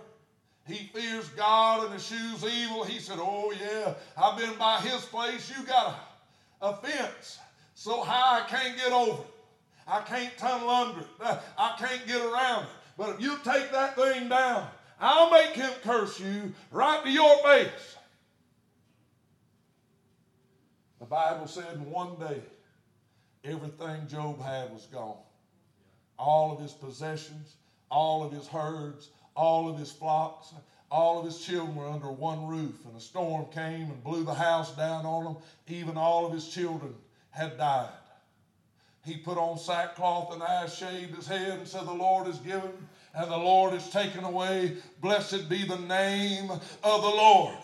[0.66, 2.86] He fears God and eschews evil.
[2.86, 5.52] He said, Oh, yeah, I've been by his place.
[5.56, 6.00] You got
[6.62, 7.39] a, a fence
[7.76, 9.28] so high I can't get over it.
[9.86, 11.08] I can't tunnel under it.
[11.58, 12.70] I can't get around it.
[12.98, 14.68] But if you take that thing down,
[15.00, 17.98] I'll make him curse you right to your face.
[21.04, 22.39] The Bible said in one day,
[23.43, 25.18] everything Job had was gone.
[26.18, 27.56] All of his possessions,
[27.91, 30.54] all of his herds, all of his flocks,
[30.89, 34.34] all of his children were under one roof, and a storm came and blew the
[34.34, 35.36] house down on them.
[35.68, 36.95] Even all of his children
[37.32, 37.89] had died.
[39.04, 42.72] He put on sackcloth and ash, shaved his head, and said, The Lord is given
[43.14, 44.78] and the Lord is taken away.
[45.01, 46.62] Blessed be the name of
[47.01, 47.58] the Lord.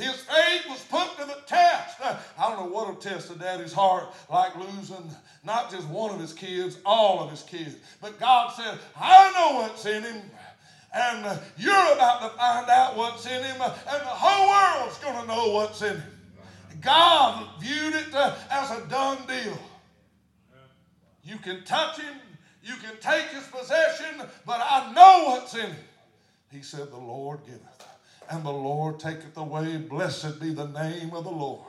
[0.00, 2.00] His faith was put to the test.
[2.02, 5.10] Uh, I don't know what will test a daddy's heart like losing
[5.44, 7.76] not just one of his kids, all of his kids.
[8.00, 10.22] But God said, I know what's in him.
[10.92, 14.98] And uh, you're about to find out what's in him, uh, and the whole world's
[14.98, 16.02] going to know what's in him.
[16.80, 18.14] God viewed it
[18.50, 19.58] as a done deal.
[21.22, 22.16] You can touch him,
[22.62, 25.76] you can take his possession, but I know what's in him.
[26.50, 27.69] He said, The Lord giveth,
[28.30, 29.76] and the Lord taketh away.
[29.76, 31.66] Blessed be the name of the Lord.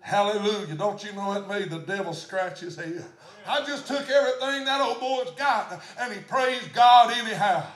[0.00, 0.76] Hallelujah.
[0.76, 3.04] Don't you know it made the devil scratch his head?
[3.46, 7.66] I just took everything that old boy's got and he praised God anyhow.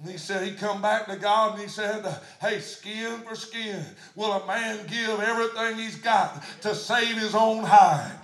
[0.00, 2.04] And he said, he come back to God and he said,
[2.40, 3.84] hey, skin for skin,
[4.16, 8.18] will a man give everything he's got to save his own hide?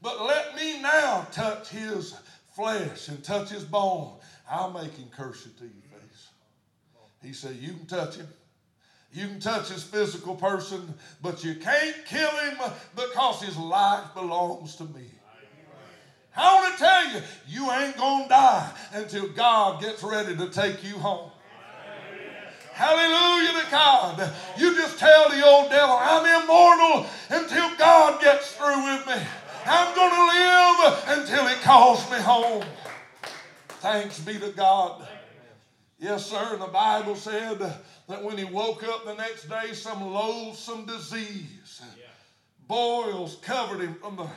[0.00, 2.14] But let me now touch his
[2.54, 4.12] flesh and touch his bone.
[4.48, 5.85] I'll make him curse it to face.
[7.22, 8.28] He said, You can touch him.
[9.12, 10.92] You can touch his physical person,
[11.22, 12.58] but you can't kill him
[12.94, 15.04] because his life belongs to me.
[16.36, 20.48] I want to tell you, you ain't going to die until God gets ready to
[20.50, 21.30] take you home.
[22.74, 24.32] Hallelujah to God.
[24.58, 29.14] You just tell the old devil, I'm immortal until God gets through with me.
[29.64, 32.64] I'm going to live until He calls me home.
[33.80, 35.08] Thanks be to God.
[35.98, 36.50] Yes, sir.
[36.52, 41.82] And the Bible said that when he woke up the next day, some loathsome disease,
[42.68, 44.28] boils covered him from the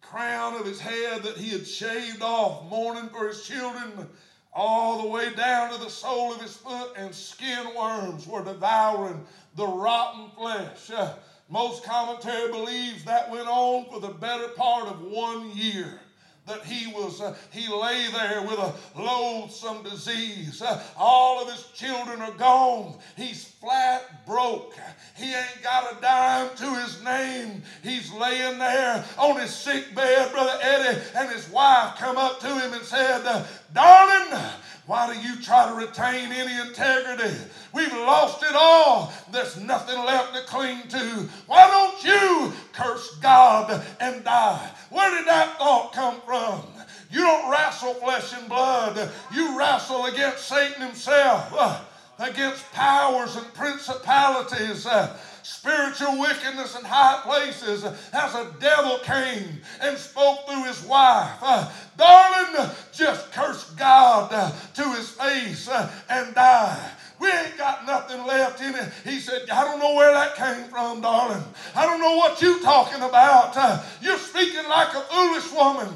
[0.00, 4.08] crown of his head that he had shaved off, mourning for his children,
[4.52, 9.26] all the way down to the sole of his foot, and skin worms were devouring
[9.56, 10.90] the rotten flesh.
[10.90, 11.14] Uh,
[11.50, 16.00] most commentary believes that went on for the better part of one year
[16.46, 21.64] that he was uh, he lay there with a loathsome disease uh, all of his
[21.74, 24.74] children are gone he's flat broke
[25.16, 30.30] he ain't got a dime to his name he's laying there on his sick bed
[30.32, 34.40] brother eddie and his wife come up to him and said uh, darling
[34.86, 37.34] why do you try to retain any integrity?
[37.72, 39.14] We've lost it all.
[39.32, 41.28] There's nothing left to cling to.
[41.46, 44.70] Why don't you curse God and die?
[44.94, 46.62] Where did that thought come from?
[47.10, 49.10] You don't wrestle flesh and blood.
[49.34, 51.80] You wrestle against Satan himself, uh,
[52.20, 54.86] against powers and principalities.
[54.86, 61.38] Uh, spiritual wickedness in high places as a devil came and spoke through his wife.
[61.42, 66.90] Uh, darling, just curse God uh, to his face uh, and die.
[67.20, 68.90] We ain't got nothing left in it.
[69.04, 71.42] He said, I don't know where that came from, darling.
[71.74, 73.56] I don't know what you're talking about.
[73.56, 75.88] Uh, you're speaking like a foolish woman.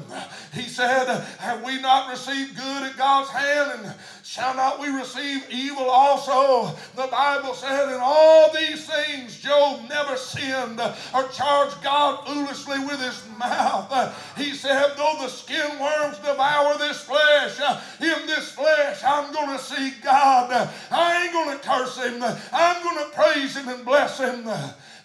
[0.53, 1.07] He said,
[1.39, 3.85] Have we not received good at God's hand?
[3.85, 3.93] And
[4.29, 6.75] shall not we receive evil also?
[6.95, 10.79] The Bible said, In all these things, Job never sinned
[11.15, 13.89] or charged God foolishly with his mouth.
[14.37, 17.59] He said, Though the skin worms devour this flesh,
[17.99, 20.69] in this flesh I'm going to see God.
[20.91, 22.21] I ain't going to curse him.
[22.53, 24.47] I'm going to praise him and bless him.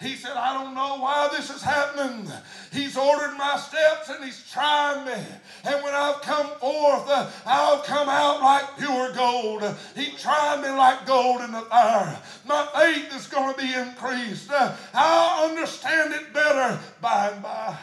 [0.03, 2.31] He said, I don't know why this is happening.
[2.71, 5.25] He's ordered my steps and he's trying me.
[5.67, 9.63] And when I've come forth, uh, I'll come out like pure gold.
[9.97, 12.19] He tried me like gold in the fire.
[12.47, 14.51] My faith is going to be increased.
[14.51, 17.77] Uh, I'll understand it better by and by.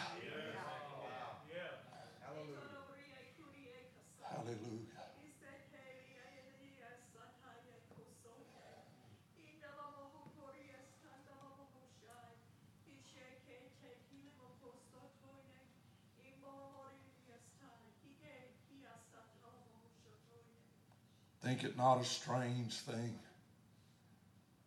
[21.44, 23.18] Think it not a strange thing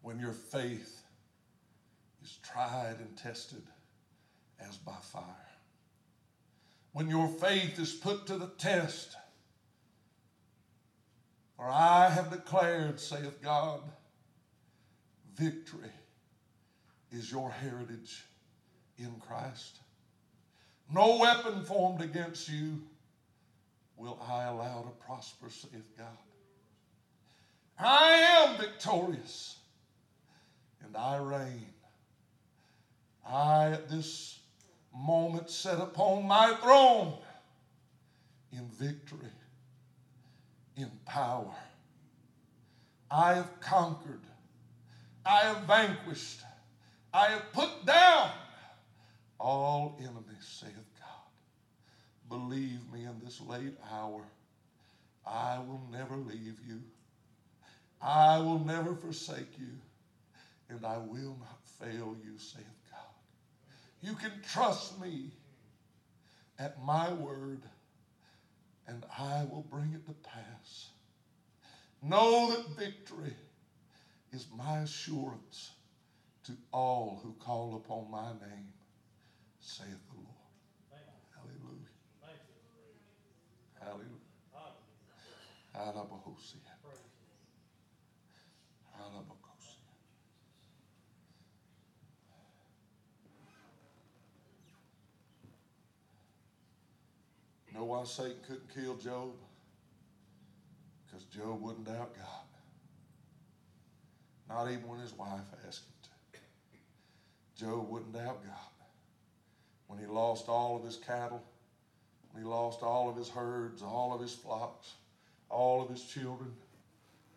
[0.03, 1.03] when your faith
[2.23, 3.63] is tried and tested
[4.61, 5.23] as by fire.
[6.95, 9.17] when your faith is put to the test.
[11.57, 13.81] For I have declared, saith God,
[15.37, 15.91] victory
[17.11, 18.25] is your heritage
[18.97, 19.81] in Christ.
[20.93, 22.81] No weapon formed against you
[23.97, 26.07] will I allow to prosper, saith God.
[27.79, 29.57] I am victorious
[30.85, 31.67] and I reign.
[33.27, 34.41] I, at this
[34.95, 37.15] moment, set upon my throne
[38.53, 39.31] in victory,
[40.77, 41.55] in power.
[43.11, 44.21] I have conquered.
[45.25, 46.41] I have vanquished.
[47.13, 48.31] I have put down
[49.39, 52.29] all enemies, saith God.
[52.29, 54.23] Believe me in this late hour,
[55.27, 56.83] I will never leave you.
[58.01, 59.71] I will never forsake you,
[60.69, 63.01] and I will not fail you, saith God.
[64.03, 65.31] You can trust me
[66.59, 67.63] at my word,
[68.87, 70.89] and I will bring it to pass.
[72.03, 73.35] Know that victory
[74.33, 75.73] is my assurance
[76.45, 78.73] to all who call upon my name,
[79.61, 80.29] saith the Lord.
[81.35, 81.89] Hallelujah.
[83.81, 84.09] Hallelujah.
[85.73, 86.64] Hallelujah.
[97.75, 99.33] Know why Satan couldn't kill Job?
[101.07, 102.45] Because Job wouldn't doubt God.
[104.49, 107.65] Not even when his wife asked him to.
[107.65, 108.73] Job wouldn't doubt God.
[109.87, 111.43] When he lost all of his cattle,
[112.33, 114.95] when he lost all of his herds, all of his flocks,
[115.49, 116.51] all of his children,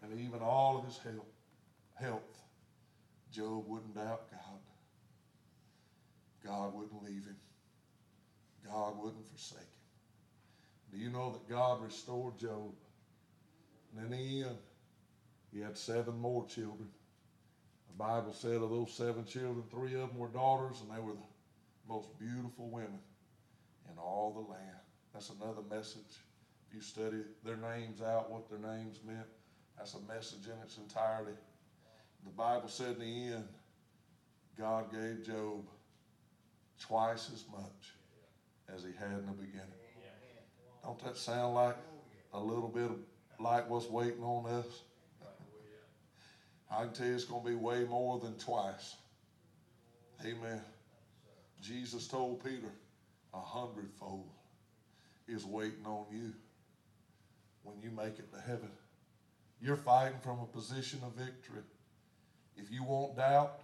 [0.01, 1.25] and even all of his health,
[1.95, 2.21] health
[3.31, 4.59] Job wouldn't doubt God.
[6.43, 7.35] God wouldn't leave him.
[8.65, 9.76] God wouldn't forsake him.
[10.91, 12.73] Do you know that God restored Job?
[13.95, 14.53] And in the end, uh,
[15.51, 16.89] he had seven more children.
[17.87, 21.13] The Bible said of those seven children, three of them were daughters, and they were
[21.13, 22.99] the most beautiful women
[23.91, 24.77] in all the land.
[25.13, 26.21] That's another message.
[26.69, 29.27] If you study their names out, what their names meant,
[29.77, 31.37] that's a message in its entirety.
[32.23, 33.47] The Bible said in the end,
[34.57, 35.65] God gave Job
[36.79, 37.93] twice as much
[38.73, 39.76] as he had in the beginning.
[40.87, 41.75] Don't that sound like
[42.33, 42.89] a little bit
[43.41, 44.65] like what's waiting on us?
[46.71, 48.95] I can tell you it's going to be way more than twice.
[50.21, 50.61] Amen.
[51.61, 52.71] Jesus told Peter,
[53.33, 54.29] a hundredfold
[55.27, 56.31] is waiting on you
[57.63, 58.71] when you make it to heaven.
[59.61, 61.63] You're fighting from a position of victory.
[62.55, 63.59] If you won't doubt,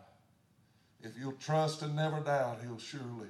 [1.02, 3.30] if you'll trust and never doubt, he'll surely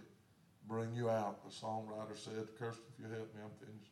[0.68, 1.43] bring you out.
[1.43, 3.91] The songwriter said, Kirsten, if you help me, I'm finished.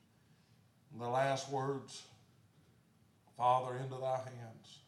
[0.93, 2.03] And the last words,
[3.37, 4.79] Father, into thy hands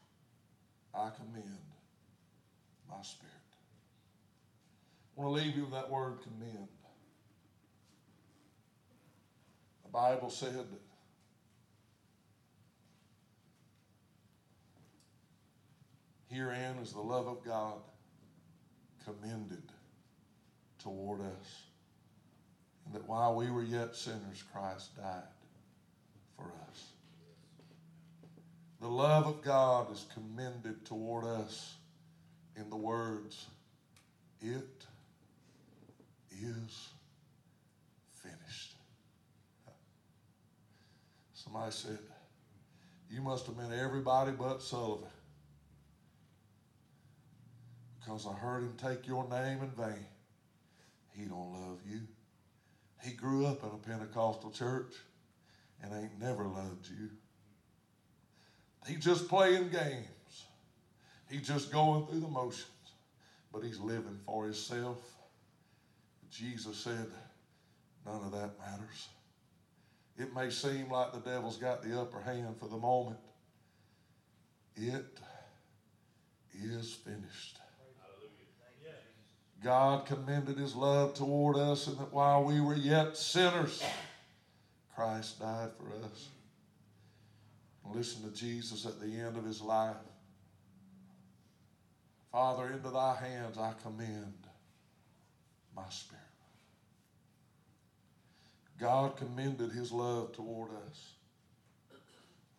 [0.94, 1.58] I commend
[2.88, 3.32] my spirit.
[5.18, 6.68] I want to leave you with that word commend.
[9.84, 10.82] The Bible said that
[16.30, 17.80] herein is the love of God
[19.06, 19.64] commended
[20.80, 21.64] toward us
[22.86, 25.24] and that while we were yet sinners, Christ died
[26.36, 26.86] for us.
[28.82, 31.76] The love of God is commended toward us
[32.56, 33.48] in the words,
[34.42, 34.86] It
[36.32, 36.90] is
[38.12, 38.74] finished.
[41.34, 42.00] Somebody said,
[43.10, 45.08] You must have meant everybody but Sullivan.
[48.00, 50.06] Because I heard him take your name in vain.
[51.12, 52.02] He don't love you.
[53.04, 54.94] He grew up in a Pentecostal church
[55.82, 57.10] and ain't never loved you.
[58.88, 60.46] He's just playing games.
[61.30, 62.68] He's just going through the motions,
[63.52, 65.00] but he's living for himself.
[66.32, 67.08] Jesus said,
[68.06, 69.08] none of that matters.
[70.18, 73.20] It may seem like the devil's got the upper hand for the moment.
[74.76, 75.20] It
[76.54, 77.60] is finished.
[79.64, 83.82] God commended his love toward us, and that while we were yet sinners,
[84.94, 86.28] Christ died for us.
[87.94, 89.96] listen to Jesus at the end of his life.
[92.32, 94.34] Father, into thy hands I commend
[95.76, 96.22] my spirit.
[98.80, 101.14] God commended his love toward us.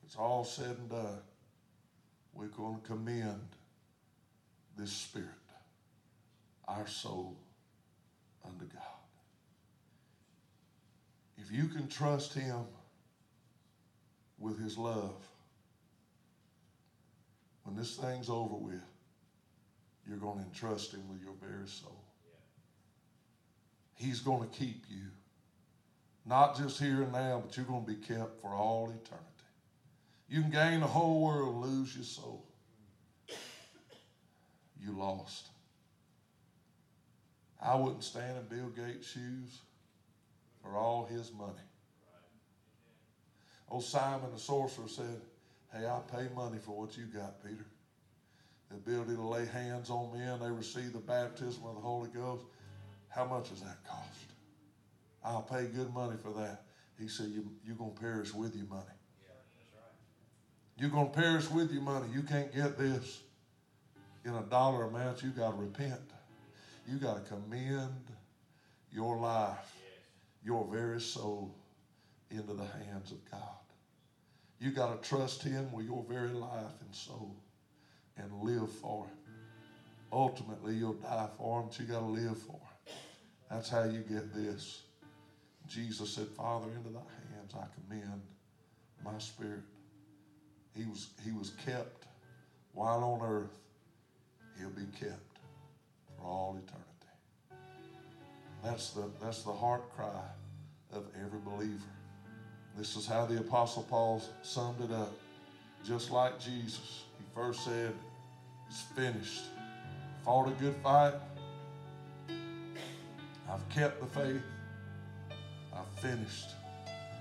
[0.07, 1.19] It's all said and done.
[2.33, 3.49] We're going to commend
[4.77, 5.44] this spirit
[6.69, 7.37] our soul
[8.45, 8.83] unto God.
[11.39, 12.65] If you can trust Him
[14.39, 15.17] with His love,
[17.65, 18.83] when this thing's over with,
[20.07, 22.05] you're going to entrust Him with your very soul.
[23.95, 25.07] He's going to keep you.
[26.27, 29.29] Not just here and now, but you're going to be kept for all eternity.
[30.29, 32.47] You can gain the whole world lose your soul.
[34.81, 35.49] You lost.
[37.65, 39.63] I wouldn't stand in Bill Gates' shoes
[40.63, 41.53] for all his money.
[43.71, 45.23] Old Simon the sorcerer said,
[45.73, 47.67] Hey, I'll pay money for what you got, Peter.
[48.71, 52.45] The ability to lay hands on men, they receive the baptism of the Holy Ghost.
[53.09, 54.33] How much does that cost?
[55.25, 56.65] I'll pay good money for that.
[56.99, 58.85] He said, you, You're going to perish with your money.
[60.77, 62.07] You're going to perish with your money.
[62.13, 63.23] You can't get this
[64.25, 65.23] in a dollar amount.
[65.23, 66.14] You got to repent.
[66.87, 68.05] You got to commend
[68.93, 69.75] your life,
[70.45, 71.55] your very soul,
[72.31, 73.41] into the hands of God.
[74.61, 77.37] You got to trust Him with your very life and soul
[78.17, 79.17] and live for Him.
[80.13, 82.97] Ultimately, you'll die for Him, but you got to live for Him.
[83.51, 84.83] That's how you get this.
[85.67, 87.01] Jesus said, Father, into thy
[87.35, 88.21] hands I commend
[89.05, 89.63] my spirit.
[90.77, 92.07] He was, he was kept
[92.73, 93.59] while on earth.
[94.59, 95.34] He'll be kept
[96.25, 96.85] all eternity.
[98.63, 100.25] That's the, that's the heart cry
[100.93, 101.83] of every believer.
[102.77, 105.13] This is how the Apostle Paul summed it up.
[105.87, 107.93] Just like Jesus, he first said,
[108.69, 109.43] It's finished.
[110.25, 111.15] Fought a good fight.
[113.51, 114.43] I've kept the faith.
[115.75, 116.49] I've finished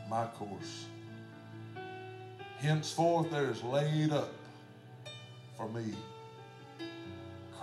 [0.09, 0.85] my course.
[2.59, 4.31] Henceforth there is laid up
[5.57, 5.93] for me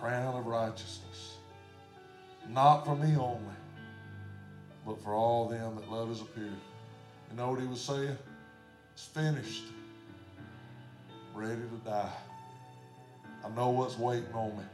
[0.01, 1.30] crown of righteousness,
[2.53, 3.55] not for me only,
[4.85, 6.61] but for all them that love his appearing.
[7.31, 8.17] You know what he was saying?
[8.93, 9.65] It's finished.
[11.35, 12.13] Ready to die.
[13.45, 14.65] I know what's waiting on me.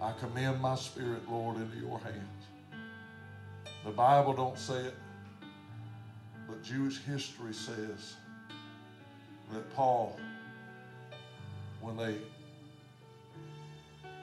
[0.00, 2.44] I commend my spirit, Lord, into your hands.
[3.84, 4.94] The Bible don't say it,
[6.46, 8.16] but Jewish history says
[9.52, 10.18] that Paul,
[11.80, 12.16] when they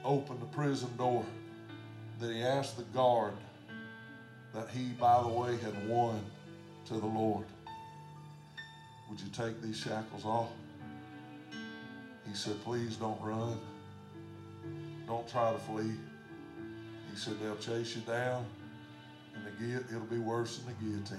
[0.03, 1.25] opened the prison door,
[2.21, 3.33] that he asked the guard
[4.53, 6.23] that he, by the way, had won
[6.85, 7.45] to the Lord.
[9.09, 10.49] Would you take these shackles off?
[12.27, 13.59] He said, Please don't run.
[15.07, 15.91] Don't try to flee.
[17.11, 18.45] He said, They'll chase you down,
[19.35, 21.17] and the gu- it'll be worse than the guillotine.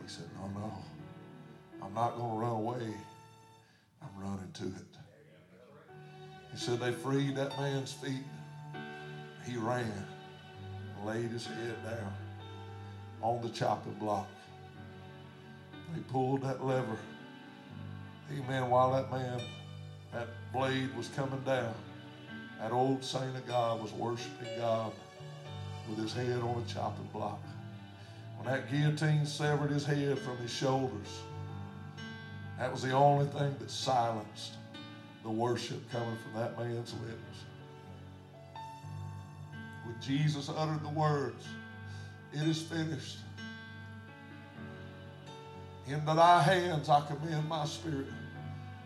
[0.00, 0.72] He said, No, no.
[1.84, 2.94] I'm not going to run away.
[4.00, 4.96] I'm running to it.
[6.52, 8.22] He said, They freed that man's feet.
[9.44, 10.06] He ran,
[11.04, 12.12] laid his head down
[13.22, 14.28] on the chopping block.
[15.94, 16.96] They pulled that lever.
[18.32, 18.70] Amen.
[18.70, 19.40] While that man,
[20.12, 21.74] that blade was coming down,
[22.60, 24.92] that old saint of God was worshiping God
[25.88, 27.42] with his head on a chopping block.
[28.36, 31.20] When that guillotine severed his head from his shoulders,
[32.58, 34.54] that was the only thing that silenced
[35.22, 37.44] the worship coming from that man's lips.
[39.92, 41.44] When Jesus uttered the words,
[42.32, 43.18] It is finished.
[45.86, 48.06] Into thy hands I commend my spirit.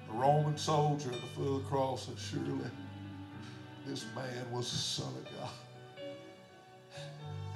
[0.09, 2.70] The Roman soldier at the foot of the cross said, Surely
[3.86, 5.50] this man was the Son of God.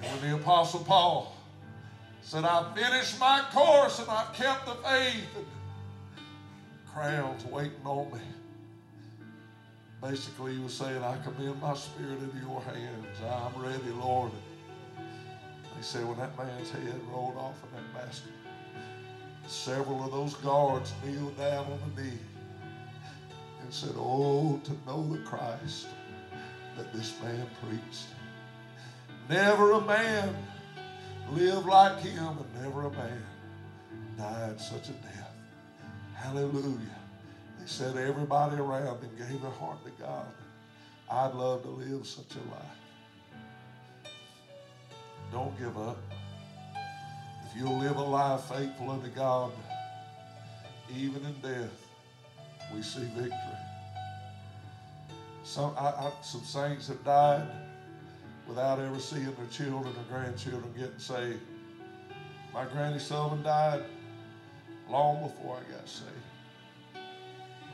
[0.02, 1.34] And when the Apostle Paul
[2.22, 5.46] said, I finished my course and I've kept the faith, and
[6.92, 8.20] crowns waiting on me.
[10.02, 13.18] Basically, he was saying, I commend my spirit into your hands.
[13.22, 14.32] I'm ready, Lord.
[15.76, 18.32] He said, when that man's head rolled off in that basket,
[19.46, 22.18] several of those guards kneeled down on the knee
[23.62, 25.88] and said, Oh, to know the Christ
[26.76, 28.06] that this man preached.
[29.28, 30.34] Never a man
[31.30, 33.22] lived like him, and never a man
[34.16, 35.34] died such a death.
[36.14, 36.99] Hallelujah.
[37.70, 40.26] Said everybody around him gave their heart to God.
[41.08, 44.12] I'd love to live such a life.
[45.30, 45.96] Don't give up.
[47.46, 49.52] If you'll live a life faithful unto God,
[50.94, 51.86] even in death,
[52.74, 53.38] we see victory.
[55.44, 57.48] Some, I, I, some saints have died
[58.48, 61.40] without ever seeing their children or grandchildren getting saved.
[62.52, 63.84] My granny Sullivan died
[64.90, 66.10] long before I got saved.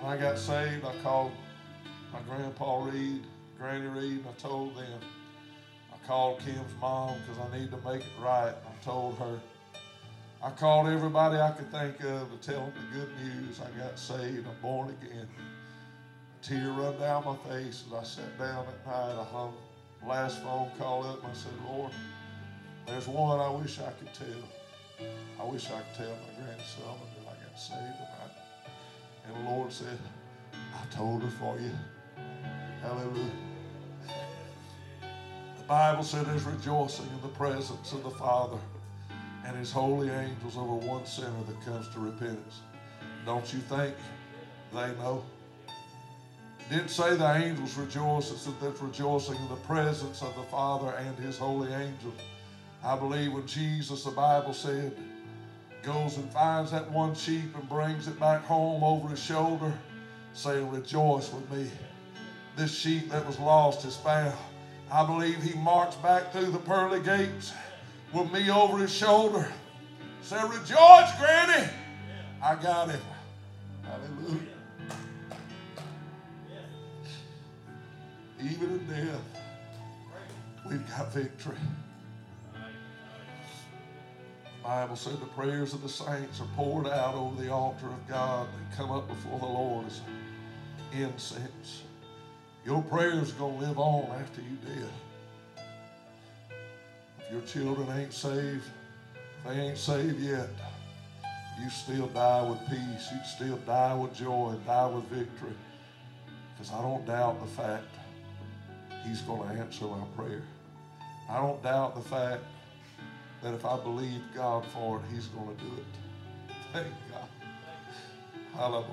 [0.01, 1.33] When I got saved, I called
[2.13, 3.23] my grandpa Reed,
[3.59, 5.01] Granny Reed, and I told them.
[5.93, 8.53] I called Kim's mom because I need to make it right.
[8.53, 9.41] I told her,
[10.43, 13.61] I called everybody I could think of to tell them the good news.
[13.61, 14.47] I got saved.
[14.47, 15.27] I'm born again.
[15.29, 19.19] A tear run down my face as I sat down at night.
[19.19, 19.55] I hung
[20.07, 21.93] last phone call up and I said, Lord,
[22.87, 25.09] there's one I wish I could tell.
[25.41, 26.83] I wish I could tell my grandson
[27.17, 28.16] that I got saved.
[29.27, 29.99] And the Lord said,
[30.53, 31.71] I told her for you.
[32.83, 33.31] Hallelujah.
[35.59, 38.59] The Bible said there's rejoicing in the presence of the Father
[39.45, 42.61] and his holy angels over one sinner that comes to repentance.
[43.25, 43.95] Don't you think
[44.73, 45.25] they know?
[46.69, 50.91] didn't say the angels rejoice, it said there's rejoicing in the presence of the Father
[50.99, 52.15] and his holy angels.
[52.83, 54.97] I believe when Jesus, the Bible said,
[55.87, 59.73] goes and finds that one sheep and brings it back home over his shoulder,
[60.33, 61.71] saying, Rejoice with me.
[62.57, 64.37] This sheep that was lost is found.
[64.91, 67.53] I believe he marched back through the pearly gates
[68.13, 69.49] with me over his shoulder.
[70.23, 71.69] Said, Rejoice, Granny.
[72.43, 73.01] I got him.
[73.85, 74.41] Hallelujah.
[78.43, 79.21] Even in death,
[80.69, 81.57] we've got victory.
[84.67, 88.49] Bible said the prayers of the saints are poured out over the altar of God.
[88.49, 90.01] They come up before the Lord as
[90.93, 91.85] incense.
[92.65, 94.91] Your prayers are going to live on after you dead.
[97.21, 98.65] If your children ain't saved,
[99.47, 100.49] they ain't saved yet,
[101.63, 103.09] you still die with peace.
[103.13, 105.55] You still die with joy, and die with victory.
[106.53, 107.85] Because I don't doubt the fact
[109.07, 110.43] He's going to answer my prayer.
[111.31, 112.43] I don't doubt the fact
[113.43, 116.55] that if I believe God for it, He's going to do it.
[116.73, 117.29] Thank God.
[118.55, 118.87] Hallelujah.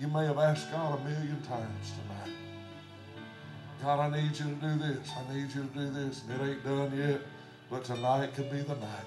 [0.00, 2.36] You may have asked God a million times tonight.
[3.82, 5.10] God, I need you to do this.
[5.16, 6.22] I need you to do this.
[6.28, 7.20] And it ain't done yet,
[7.70, 9.06] but tonight could be the night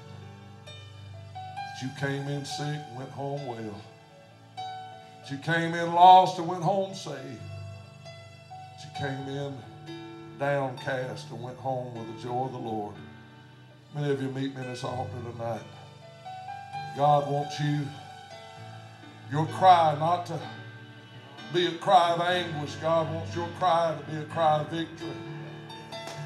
[1.76, 3.82] that you came in sick and went home well.
[4.56, 7.42] That you came in lost and went home saved.
[8.06, 9.58] That you came in
[10.40, 12.96] downcast and went home with the joy of the Lord.
[13.96, 15.64] Many of you meet me in this altar tonight.
[16.98, 17.88] God wants you,
[19.32, 20.40] your cry not to
[21.54, 22.76] be a cry of anguish.
[22.76, 25.08] God wants your cry to be a cry of victory.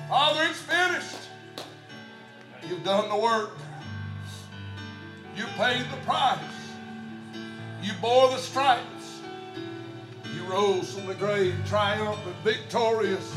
[0.08, 1.30] Father, it's finished.
[2.68, 3.52] You've done the work.
[5.36, 6.40] You paid the price.
[7.84, 9.22] You bore the stripes.
[10.34, 13.32] You rose from the grave triumphant, victorious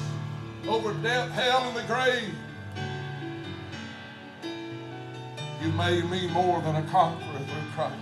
[0.66, 2.34] over death, hell, and the grave.
[5.62, 7.94] You made me more than a conqueror through Christ.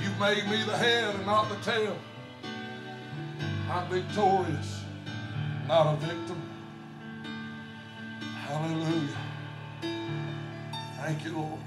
[0.00, 1.98] You've made me the head and not the tail.
[3.70, 4.82] I'm victorious,
[5.68, 6.40] not a victim.
[8.46, 9.18] Hallelujah.
[11.02, 11.60] Thank you, Lord.